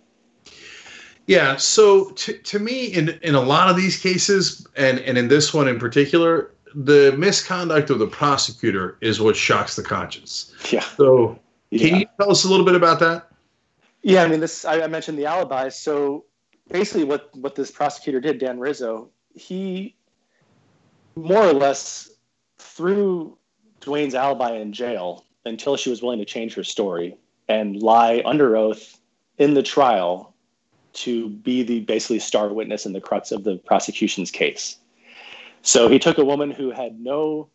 Yeah. 1.30 1.58
So 1.58 2.10
to, 2.10 2.34
to 2.34 2.58
me, 2.58 2.86
in 2.86 3.10
in 3.22 3.36
a 3.36 3.40
lot 3.40 3.70
of 3.70 3.76
these 3.76 4.02
cases, 4.02 4.66
and 4.76 4.98
and 4.98 5.16
in 5.16 5.28
this 5.28 5.54
one 5.54 5.68
in 5.68 5.78
particular, 5.78 6.56
the 6.74 7.14
misconduct 7.20 7.92
of 7.92 8.00
the 8.00 8.08
prosecutor 8.08 8.98
is 9.02 9.22
what 9.22 9.36
shocks 9.36 9.76
the 9.76 9.84
conscience. 9.84 10.52
Yeah. 10.72 10.82
So 10.82 11.40
can 11.70 11.80
Yeah. 11.80 11.98
you 11.98 12.06
tell 12.20 12.32
us 12.32 12.46
a 12.46 12.50
little 12.50 12.66
bit 12.66 12.74
about 12.74 13.00
that? 13.02 13.30
Yeah, 14.02 14.24
I 14.24 14.28
mean, 14.28 14.40
this 14.40 14.66
I, 14.66 14.82
I 14.82 14.88
mentioned 14.88 15.20
the 15.20 15.28
alibi. 15.28 15.70
So 15.70 16.26
basically, 16.68 17.04
what 17.04 17.30
what 17.36 17.54
this 17.54 17.70
prosecutor 17.70 18.20
did, 18.20 18.40
Dan 18.40 18.58
Rizzo, 18.60 19.12
he 19.36 19.96
more 21.16 21.44
or 21.44 21.54
less 21.54 22.10
threw 22.58 23.38
Dwayne's 23.82 24.16
alibi 24.16 24.54
in 24.54 24.74
jail 24.74 25.26
until 25.46 25.78
she 25.78 25.92
was 25.92 26.02
willing 26.02 26.18
to 26.18 26.26
change 26.26 26.56
her 26.56 26.64
story 26.64 27.18
and 27.48 27.76
lie 27.84 28.24
under 28.26 28.58
oath 28.58 29.00
in 29.38 29.54
the 29.54 29.62
trial 29.62 30.34
to 30.94 31.30
be 31.30 31.64
the 31.64 31.82
basically 31.82 32.20
star 32.20 32.52
witness 32.54 32.86
in 32.86 32.94
the 32.94 33.02
crux 33.02 33.32
of 33.32 33.44
the 33.44 33.58
prosecution's 33.58 34.32
case. 34.32 34.78
So 35.62 35.90
he 35.90 36.00
took 36.00 36.18
a 36.18 36.26
woman 36.26 36.52
who 36.52 36.72
had 36.72 37.00
no 37.00 37.50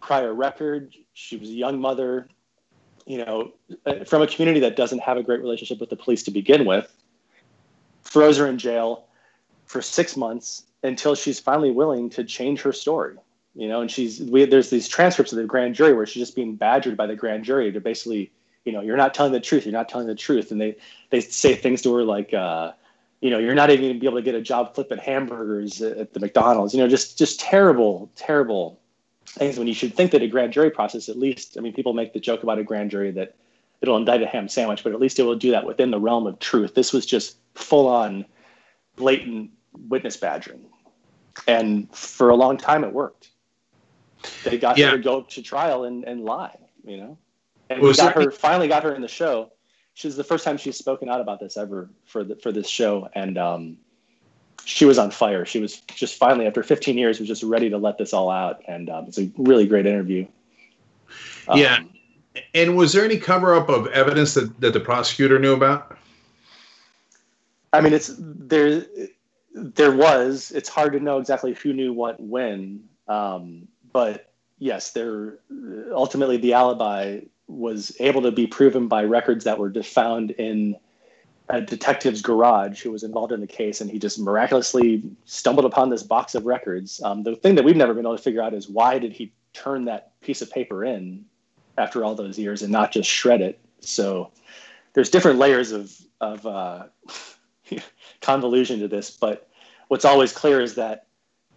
prior 0.00 0.32
record. 0.32 0.94
She 1.12 1.36
was 1.36 1.48
a 1.48 1.52
young 1.52 1.80
mother, 1.80 2.28
you 3.06 3.18
know, 3.18 3.52
uh, 3.84 4.04
from 4.04 4.22
a 4.22 4.26
community 4.26 4.60
that 4.60 4.76
doesn't 4.76 5.00
have 5.00 5.16
a 5.16 5.22
great 5.22 5.40
relationship 5.40 5.80
with 5.80 5.90
the 5.90 5.96
police 5.96 6.22
to 6.24 6.30
begin 6.30 6.64
with, 6.64 6.92
throws 8.04 8.38
her 8.38 8.46
in 8.46 8.58
jail 8.58 9.06
for 9.66 9.82
six 9.82 10.16
months 10.16 10.64
until 10.82 11.14
she's 11.14 11.40
finally 11.40 11.70
willing 11.70 12.08
to 12.10 12.24
change 12.24 12.62
her 12.62 12.72
story. 12.72 13.16
You 13.54 13.66
know, 13.66 13.80
and 13.80 13.90
she's 13.90 14.20
we, 14.20 14.44
there's 14.44 14.70
these 14.70 14.86
transcripts 14.86 15.32
of 15.32 15.38
the 15.38 15.44
grand 15.44 15.74
jury 15.74 15.92
where 15.92 16.06
she's 16.06 16.22
just 16.22 16.36
being 16.36 16.54
badgered 16.54 16.96
by 16.96 17.06
the 17.06 17.16
grand 17.16 17.44
jury 17.44 17.72
to 17.72 17.80
basically, 17.80 18.30
you 18.68 18.74
know, 18.74 18.82
you're 18.82 18.98
not 18.98 19.14
telling 19.14 19.32
the 19.32 19.40
truth, 19.40 19.64
you're 19.64 19.72
not 19.72 19.88
telling 19.88 20.06
the 20.06 20.14
truth, 20.14 20.52
and 20.52 20.60
they 20.60 20.76
they 21.08 21.20
say 21.22 21.54
things 21.54 21.80
to 21.82 21.94
her 21.94 22.04
like, 22.04 22.34
uh, 22.34 22.72
you 23.22 23.30
know, 23.30 23.38
you're 23.38 23.54
not 23.54 23.70
even 23.70 23.86
gonna 23.88 23.98
be 23.98 24.06
able 24.06 24.18
to 24.18 24.22
get 24.22 24.34
a 24.34 24.42
job 24.42 24.74
flipping 24.74 24.98
hamburgers 24.98 25.80
at 25.80 26.12
the 26.12 26.20
McDonald's. 26.20 26.74
You 26.74 26.80
know, 26.80 26.88
just 26.88 27.16
just 27.16 27.40
terrible, 27.40 28.10
terrible 28.14 28.78
things 29.26 29.58
when 29.58 29.66
you 29.66 29.74
should 29.74 29.94
think 29.94 30.10
that 30.10 30.22
a 30.22 30.28
grand 30.28 30.52
jury 30.52 30.70
process 30.70 31.08
at 31.08 31.18
least 31.18 31.56
i 31.58 31.60
mean 31.60 31.72
people 31.72 31.92
make 31.92 32.12
the 32.12 32.20
joke 32.20 32.42
about 32.42 32.58
a 32.58 32.64
grand 32.64 32.90
jury 32.90 33.10
that 33.10 33.36
it'll 33.82 33.96
indict 33.96 34.22
a 34.22 34.26
ham 34.26 34.48
sandwich 34.48 34.82
but 34.82 34.92
at 34.92 35.00
least 35.00 35.18
it 35.18 35.22
will 35.22 35.36
do 35.36 35.50
that 35.50 35.64
within 35.66 35.90
the 35.90 36.00
realm 36.00 36.26
of 36.26 36.38
truth. 36.38 36.74
This 36.74 36.92
was 36.92 37.06
just 37.06 37.36
full 37.54 37.86
on 37.86 38.24
blatant 38.96 39.50
witness 39.88 40.16
badgering. 40.16 40.64
And 41.46 41.94
for 41.94 42.30
a 42.30 42.36
long 42.36 42.56
time 42.56 42.84
it 42.84 42.92
worked. 42.92 43.30
They 44.44 44.58
got 44.58 44.78
Yeah. 44.78 44.90
her 44.90 44.96
to 44.96 45.02
go 45.02 45.22
to 45.22 45.42
trial 45.42 45.84
and, 45.84 46.04
and 46.04 46.24
lie 46.24 46.56
you 46.84 46.96
know 46.96 47.18
and 47.70 47.80
we 47.80 47.94
got 47.94 48.14
her 48.14 48.30
finally 48.30 48.68
got 48.68 48.82
her 48.82 48.94
in 48.94 49.02
the 49.02 49.08
show 49.08 49.50
she's 49.94 50.16
the 50.16 50.24
first 50.24 50.44
time 50.44 50.56
she's 50.56 50.76
spoken 50.76 51.08
out 51.08 51.20
about 51.20 51.40
this 51.40 51.56
ever 51.56 51.90
for 52.04 52.24
the, 52.24 52.36
for 52.36 52.52
this 52.52 52.68
show 52.68 53.08
and 53.14 53.38
um 53.38 53.78
she 54.68 54.84
was 54.84 54.98
on 54.98 55.10
fire. 55.10 55.46
She 55.46 55.60
was 55.60 55.80
just 55.80 56.16
finally, 56.16 56.46
after 56.46 56.62
15 56.62 56.98
years, 56.98 57.18
was 57.18 57.26
just 57.26 57.42
ready 57.42 57.70
to 57.70 57.78
let 57.78 57.96
this 57.96 58.12
all 58.12 58.30
out, 58.30 58.62
and 58.68 58.90
um, 58.90 59.06
it's 59.06 59.18
a 59.18 59.30
really 59.38 59.66
great 59.66 59.86
interview. 59.86 60.26
Um, 61.48 61.58
Yeah. 61.58 61.78
And 62.54 62.76
was 62.76 62.92
there 62.92 63.04
any 63.04 63.16
cover 63.16 63.54
up 63.54 63.70
of 63.70 63.86
evidence 63.88 64.34
that, 64.34 64.60
that 64.60 64.74
the 64.74 64.80
prosecutor 64.80 65.38
knew 65.38 65.54
about? 65.54 65.96
I 67.72 67.80
mean, 67.80 67.94
it's 67.94 68.14
there. 68.18 68.84
There 69.54 69.90
was. 69.90 70.52
It's 70.54 70.68
hard 70.68 70.92
to 70.92 71.00
know 71.00 71.18
exactly 71.18 71.54
who 71.54 71.72
knew 71.72 71.92
what 71.92 72.20
when, 72.20 72.84
um, 73.08 73.66
but 73.92 74.30
yes, 74.58 74.92
there. 74.92 75.38
Ultimately, 75.90 76.36
the 76.36 76.52
alibi 76.52 77.20
was 77.48 77.96
able 77.98 78.22
to 78.22 78.30
be 78.30 78.46
proven 78.46 78.88
by 78.88 79.02
records 79.02 79.44
that 79.44 79.58
were 79.58 79.72
found 79.82 80.30
in 80.32 80.76
a 81.48 81.60
detective's 81.60 82.20
garage 82.20 82.82
who 82.82 82.92
was 82.92 83.02
involved 83.02 83.32
in 83.32 83.40
the 83.40 83.46
case, 83.46 83.80
and 83.80 83.90
he 83.90 83.98
just 83.98 84.18
miraculously 84.18 85.02
stumbled 85.24 85.64
upon 85.64 85.88
this 85.88 86.02
box 86.02 86.34
of 86.34 86.44
records. 86.44 87.00
Um, 87.02 87.22
the 87.22 87.36
thing 87.36 87.54
that 87.54 87.64
we've 87.64 87.76
never 87.76 87.94
been 87.94 88.04
able 88.04 88.16
to 88.16 88.22
figure 88.22 88.42
out 88.42 88.52
is 88.52 88.68
why 88.68 88.98
did 88.98 89.12
he 89.12 89.32
turn 89.54 89.86
that 89.86 90.20
piece 90.20 90.42
of 90.42 90.50
paper 90.50 90.84
in 90.84 91.24
after 91.78 92.04
all 92.04 92.14
those 92.14 92.38
years 92.38 92.62
and 92.62 92.70
not 92.70 92.92
just 92.92 93.08
shred 93.08 93.40
it? 93.40 93.58
So 93.80 94.30
there's 94.92 95.10
different 95.10 95.38
layers 95.38 95.72
of 95.72 95.96
of 96.20 96.46
uh, 96.46 96.84
convolution 98.20 98.80
to 98.80 98.88
this, 98.88 99.10
but 99.10 99.48
what's 99.88 100.04
always 100.04 100.32
clear 100.32 100.60
is 100.60 100.74
that 100.74 101.06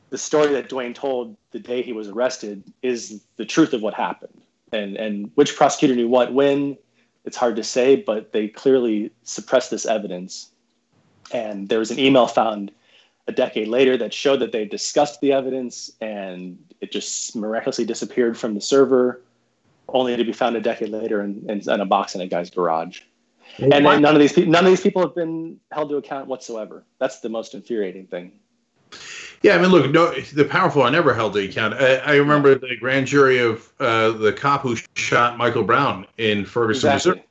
the 0.10 0.18
story 0.18 0.54
that 0.54 0.70
Dwayne 0.70 0.94
told 0.96 1.36
the 1.52 1.60
day 1.60 1.82
he 1.82 1.94
was 1.94 2.08
arrested 2.08 2.64
is 2.82 3.24
the 3.38 3.46
truth 3.46 3.74
of 3.74 3.82
what 3.82 3.94
happened. 3.94 4.42
And 4.72 4.96
and 4.96 5.32
which 5.36 5.56
prosecutor 5.56 5.96
knew 5.96 6.08
what 6.08 6.34
when, 6.34 6.78
it's 7.26 7.38
hard 7.38 7.56
to 7.58 7.64
say, 7.64 7.96
but 7.96 8.32
they 8.32 8.48
clearly 8.48 9.12
suppressed 9.24 9.72
this 9.72 9.86
evidence. 9.86 10.50
And 11.34 11.70
there 11.70 11.80
was 11.80 11.92
an 11.92 12.00
email 12.00 12.28
found 12.28 12.72
a 13.28 13.32
decade 13.32 13.68
later 13.68 13.98
that 13.98 14.14
showed 14.14 14.38
that 14.38 14.52
they 14.52 14.66
discussed 14.66 15.22
the 15.22 15.32
evidence 15.32 15.92
and 16.02 16.58
it 16.82 16.92
just 16.92 17.36
miraculously 17.36 17.86
disappeared 17.86 18.38
from 18.38 18.56
the 18.56 18.62
server, 18.62 19.22
only 19.90 20.16
to 20.16 20.24
be 20.24 20.34
found 20.34 20.56
a 20.56 20.62
decade 20.62 20.90
later 20.90 21.22
in, 21.22 21.46
in, 21.50 21.70
in 21.70 21.80
a 21.82 21.86
box 21.86 22.16
in 22.16 22.22
a 22.22 22.28
guy's 22.28 22.50
garage. 22.50 23.02
And, 23.58 23.74
and 23.74 23.84
none 23.84 24.06
of 24.06 24.20
these 24.20 24.38
none 24.38 24.66
of 24.66 24.72
these 24.72 24.82
people 24.82 25.02
have 25.02 25.14
been 25.14 25.60
held 25.72 25.90
to 25.90 25.98
account 25.98 26.28
whatsoever. 26.28 26.86
That's 27.00 27.20
the 27.20 27.30
most 27.30 27.54
infuriating 27.54 28.08
thing. 28.08 28.32
Yeah, 29.42 29.56
I 29.56 29.62
mean, 29.62 29.72
look, 29.72 29.90
no, 29.90 30.14
the 30.34 30.46
powerful 30.46 30.84
are 30.84 30.92
never 30.92 31.14
held 31.14 31.34
to 31.34 31.40
account. 31.40 31.74
I, 31.74 31.96
I 31.96 32.16
remember 32.16 32.54
the 32.54 32.76
grand 32.80 33.08
jury 33.08 33.40
of 33.40 33.72
uh, 33.80 34.12
the 34.12 34.32
cop 34.32 34.62
who 34.62 34.78
shot 34.94 35.38
Michael 35.38 35.64
Brown 35.64 36.06
in 36.18 36.46
Ferguson, 36.46 36.92
exactly. 36.92 37.12
Missouri. 37.12 37.28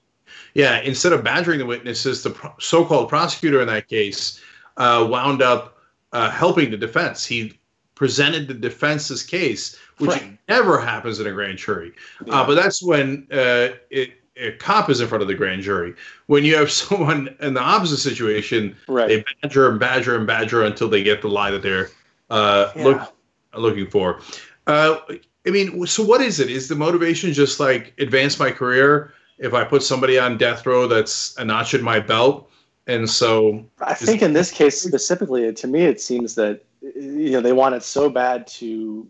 Yeah, 0.55 0.81
instead 0.81 1.13
of 1.13 1.23
badgering 1.23 1.61
the 1.61 1.67
witnesses, 1.67 2.25
the 2.25 2.31
pro- 2.31 2.55
so-called 2.59 3.09
prosecutor 3.09 3.61
in 3.61 3.69
that 3.69 3.89
case 3.89 4.41
uh, 4.77 5.07
wound 5.09 5.43
up 5.43 5.79
uh, 6.13 6.31
helping 6.31 6.73
the 6.73 6.77
defense. 6.77 7.25
He 7.25 7.61
presented 7.95 8.49
the 8.49 8.55
defense's 8.55 9.23
case, 9.23 9.79
which 9.99 10.11
right. 10.11 10.39
never 10.49 10.81
happens 10.81 11.21
in 11.21 11.29
a 11.29 11.33
grand 11.33 11.59
jury. 11.59 11.93
Uh, 12.23 12.25
yeah. 12.27 12.47
but 12.47 12.55
that's 12.55 12.83
when 12.83 13.29
uh, 13.31 13.69
it, 13.91 14.15
a 14.37 14.53
cop 14.53 14.91
is 14.91 15.01
in 15.01 15.07
front 15.07 15.23
of 15.23 15.29
the 15.29 15.35
grand 15.35 15.63
jury. 15.63 15.95
When 16.27 16.45
you 16.45 16.57
have 16.57 16.71
someone 16.73 17.37
in 17.41 17.55
the 17.55 17.61
opposite 17.61 17.99
situation, 17.99 18.77
right. 18.89 19.07
they 19.07 19.25
badger 19.43 19.71
and 19.71 19.79
badger 19.79 20.17
and 20.17 20.27
badger 20.27 20.65
until 20.65 20.89
they 20.89 21.05
get 21.05 21.23
the 21.23 21.29
lie 21.29 21.53
that 21.53 21.63
they're 21.63 21.91
uh, 22.31 22.73
yeah. 22.75 22.85
look, 22.85 23.17
looking 23.55 23.87
for. 23.89 24.21
Uh, 24.67 24.99
I 25.47 25.51
mean, 25.51 25.87
so 25.87 26.05
what 26.05 26.21
is 26.21 26.39
it? 26.41 26.51
Is 26.51 26.69
the 26.69 26.77
motivation 26.77 27.33
just 27.33 27.61
like 27.61 27.95
advance 27.99 28.39
my 28.39 28.51
career? 28.51 29.13
If 29.39 29.55
I 29.55 29.65
put 29.65 29.83
somebody 29.83 30.19
on 30.19 30.37
death 30.37 30.67
row, 30.67 30.87
that's 30.87 31.37
a 31.39 31.45
notch 31.45 31.73
in 31.73 31.83
my 31.83 31.99
belt, 31.99 32.51
and 32.87 33.09
so 33.09 33.65
I 33.81 33.95
think 33.95 34.21
in 34.21 34.35
this 34.35 34.51
case 34.51 34.81
specifically, 34.81 35.53
to 35.53 35.67
me, 35.67 35.85
it 35.85 36.01
seems 36.01 36.35
that 36.35 36.63
you 36.83 37.31
know 37.31 37.41
they 37.41 37.55
wanted 37.55 37.83
so 37.83 38.11
bad 38.11 38.47
to 38.49 39.09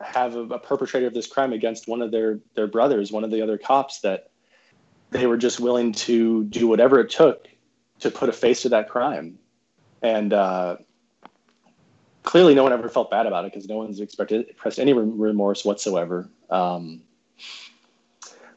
have 0.00 0.34
a, 0.34 0.40
a 0.40 0.58
perpetrator 0.58 1.06
of 1.06 1.14
this 1.14 1.26
crime 1.26 1.52
against 1.52 1.86
one 1.86 2.02
of 2.02 2.10
their 2.10 2.40
their 2.54 2.66
brothers, 2.66 3.12
one 3.12 3.22
of 3.22 3.30
the 3.30 3.40
other 3.40 3.56
cops, 3.56 4.00
that 4.00 4.30
they 5.10 5.26
were 5.26 5.36
just 5.36 5.60
willing 5.60 5.92
to 5.92 6.44
do 6.44 6.66
whatever 6.66 6.98
it 6.98 7.10
took 7.10 7.46
to 8.00 8.10
put 8.10 8.28
a 8.28 8.32
face 8.32 8.62
to 8.62 8.68
that 8.68 8.88
crime. 8.88 9.38
And 10.02 10.32
uh, 10.32 10.76
clearly, 12.24 12.54
no 12.54 12.64
one 12.64 12.72
ever 12.72 12.88
felt 12.88 13.10
bad 13.10 13.26
about 13.26 13.44
it 13.44 13.52
because 13.52 13.68
no 13.68 13.76
one's 13.76 14.00
expected 14.00 14.48
expressed 14.48 14.80
any 14.80 14.92
remorse 14.92 15.64
whatsoever. 15.64 16.28
Um, 16.50 17.02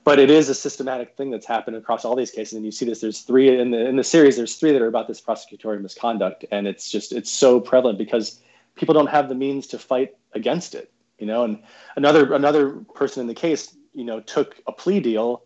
but 0.04 0.20
it 0.20 0.30
is 0.30 0.50
a 0.50 0.56
systematic 0.56 1.16
thing 1.16 1.30
that's 1.30 1.46
happened 1.46 1.76
across 1.76 2.06
all 2.06 2.16
these 2.16 2.32
cases, 2.32 2.54
and 2.54 2.66
you 2.66 2.72
see 2.72 2.86
this. 2.86 3.02
There's 3.02 3.22
three 3.22 3.60
in 3.60 3.72
the 3.72 3.88
in 3.88 3.98
the 3.98 4.04
series. 4.04 4.38
There's 4.38 4.56
three 4.56 4.72
that 4.72 4.82
are 4.82 4.88
about 4.88 5.08
this 5.08 5.22
prosecutorial 5.22 5.82
misconduct, 5.82 6.46
and 6.50 6.68
it's 6.68 6.90
just 6.90 7.12
it's 7.12 7.30
so 7.30 7.60
prevalent 7.60 8.00
because 8.00 8.40
people 8.76 8.94
don't 8.94 9.10
have 9.10 9.30
the 9.30 9.36
means 9.36 9.68
to 9.68 9.80
fight 9.80 10.16
against 10.34 10.74
it. 10.74 10.92
You 11.20 11.28
know, 11.28 11.44
and 11.44 11.62
another 11.96 12.34
another 12.34 12.72
person 12.96 13.22
in 13.22 13.28
the 13.28 13.36
case, 13.36 13.76
you 13.94 14.06
know, 14.06 14.22
took 14.22 14.56
a 14.66 14.72
plea 14.72 15.00
deal 15.00 15.44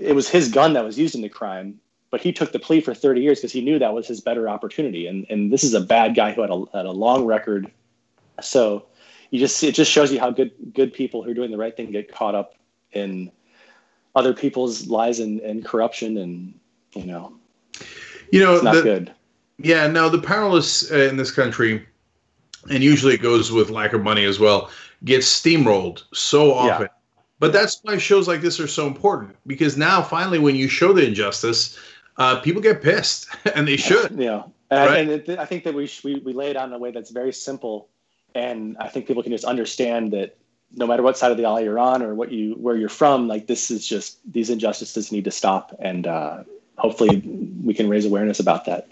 it 0.00 0.14
was 0.14 0.28
his 0.28 0.50
gun 0.50 0.72
that 0.74 0.84
was 0.84 0.98
used 0.98 1.14
in 1.14 1.22
the 1.22 1.28
crime, 1.28 1.80
but 2.10 2.20
he 2.20 2.32
took 2.32 2.52
the 2.52 2.58
plea 2.58 2.80
for 2.80 2.94
30 2.94 3.20
years 3.20 3.38
because 3.38 3.52
he 3.52 3.60
knew 3.60 3.78
that 3.78 3.94
was 3.94 4.06
his 4.06 4.20
better 4.20 4.48
opportunity. 4.48 5.06
And 5.06 5.26
and 5.30 5.52
this 5.52 5.64
is 5.64 5.74
a 5.74 5.80
bad 5.80 6.14
guy 6.14 6.32
who 6.32 6.42
had 6.42 6.50
a, 6.50 6.64
had 6.72 6.86
a 6.86 6.92
long 6.92 7.24
record. 7.24 7.70
So 8.40 8.86
you 9.30 9.38
just 9.38 9.62
it 9.62 9.74
just 9.74 9.90
shows 9.90 10.12
you 10.12 10.18
how 10.18 10.30
good 10.30 10.52
good 10.74 10.92
people 10.92 11.22
who 11.22 11.30
are 11.30 11.34
doing 11.34 11.50
the 11.50 11.58
right 11.58 11.76
thing 11.76 11.90
get 11.90 12.12
caught 12.12 12.34
up 12.34 12.54
in 12.92 13.30
other 14.16 14.34
people's 14.34 14.88
lies 14.88 15.20
and, 15.20 15.40
and 15.40 15.64
corruption 15.64 16.18
and 16.18 16.52
you 16.94 17.06
know 17.06 17.32
you 18.32 18.40
know 18.40 18.54
it's 18.54 18.64
not 18.64 18.74
the, 18.74 18.82
good 18.82 19.14
yeah 19.58 19.86
no 19.86 20.08
the 20.08 20.20
powerless 20.20 20.90
uh, 20.90 20.96
in 20.96 21.16
this 21.16 21.30
country 21.30 21.86
and 22.68 22.82
usually 22.82 23.14
it 23.14 23.22
goes 23.22 23.52
with 23.52 23.70
lack 23.70 23.92
of 23.92 24.02
money 24.02 24.24
as 24.24 24.40
well 24.40 24.68
gets 25.04 25.28
steamrolled 25.28 26.02
so 26.12 26.52
often 26.52 26.82
yeah 26.82 27.00
but 27.40 27.54
that's 27.54 27.80
why 27.82 27.96
shows 27.96 28.28
like 28.28 28.42
this 28.42 28.60
are 28.60 28.68
so 28.68 28.86
important 28.86 29.34
because 29.46 29.76
now 29.76 30.02
finally, 30.02 30.38
when 30.38 30.54
you 30.54 30.68
show 30.68 30.92
the 30.92 31.06
injustice, 31.06 31.76
uh, 32.20 32.38
people 32.38 32.60
get 32.60 32.82
pissed, 32.82 33.26
and 33.54 33.66
they 33.66 33.76
should. 33.76 34.12
Yeah, 34.20 34.42
right? 34.70 35.00
and 35.00 35.10
it, 35.10 35.28
I 35.30 35.46
think 35.46 35.64
that 35.64 35.74
we, 35.74 35.90
we 36.04 36.16
we 36.20 36.32
lay 36.32 36.50
it 36.50 36.56
out 36.56 36.68
in 36.68 36.74
a 36.74 36.78
way 36.78 36.92
that's 36.92 37.10
very 37.10 37.32
simple, 37.32 37.88
and 38.34 38.76
I 38.78 38.88
think 38.88 39.06
people 39.06 39.22
can 39.22 39.32
just 39.32 39.44
understand 39.44 40.12
that 40.12 40.36
no 40.76 40.86
matter 40.86 41.02
what 41.02 41.16
side 41.18 41.32
of 41.32 41.38
the 41.38 41.46
aisle 41.46 41.60
you're 41.60 41.78
on 41.78 42.02
or 42.02 42.14
what 42.14 42.30
you 42.30 42.52
where 42.54 42.76
you're 42.76 42.90
from, 42.90 43.26
like 43.26 43.46
this 43.46 43.70
is 43.70 43.86
just 43.86 44.18
these 44.30 44.50
injustices 44.50 45.10
need 45.10 45.24
to 45.24 45.30
stop, 45.30 45.74
and 45.80 46.06
uh, 46.06 46.44
hopefully 46.76 47.22
we 47.64 47.72
can 47.72 47.88
raise 47.88 48.04
awareness 48.04 48.38
about 48.38 48.66
that. 48.66 48.86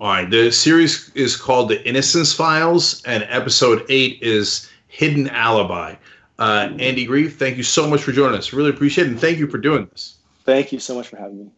All 0.00 0.08
right, 0.08 0.28
the 0.28 0.50
series 0.50 1.10
is 1.14 1.36
called 1.36 1.68
The 1.68 1.86
Innocence 1.86 2.32
Files, 2.32 3.02
and 3.04 3.24
episode 3.28 3.84
eight 3.88 4.18
is 4.22 4.68
Hidden 4.88 5.28
Alibi. 5.28 5.94
Uh, 6.38 6.70
Andy 6.80 7.04
Grieve, 7.04 7.36
thank 7.36 7.56
you 7.56 7.62
so 7.62 7.86
much 7.86 8.02
for 8.02 8.10
joining 8.10 8.38
us. 8.38 8.52
Really 8.52 8.70
appreciate 8.70 9.06
it, 9.06 9.10
and 9.10 9.20
thank 9.20 9.38
you 9.38 9.46
for 9.46 9.58
doing 9.58 9.86
this. 9.92 10.16
Thank 10.44 10.72
you 10.72 10.80
so 10.80 10.94
much 10.96 11.06
for 11.06 11.18
having 11.18 11.38
me. 11.38 11.50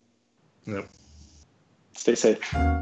Yep. 0.67 0.89
Stay 1.97 2.15
safe. 2.15 2.75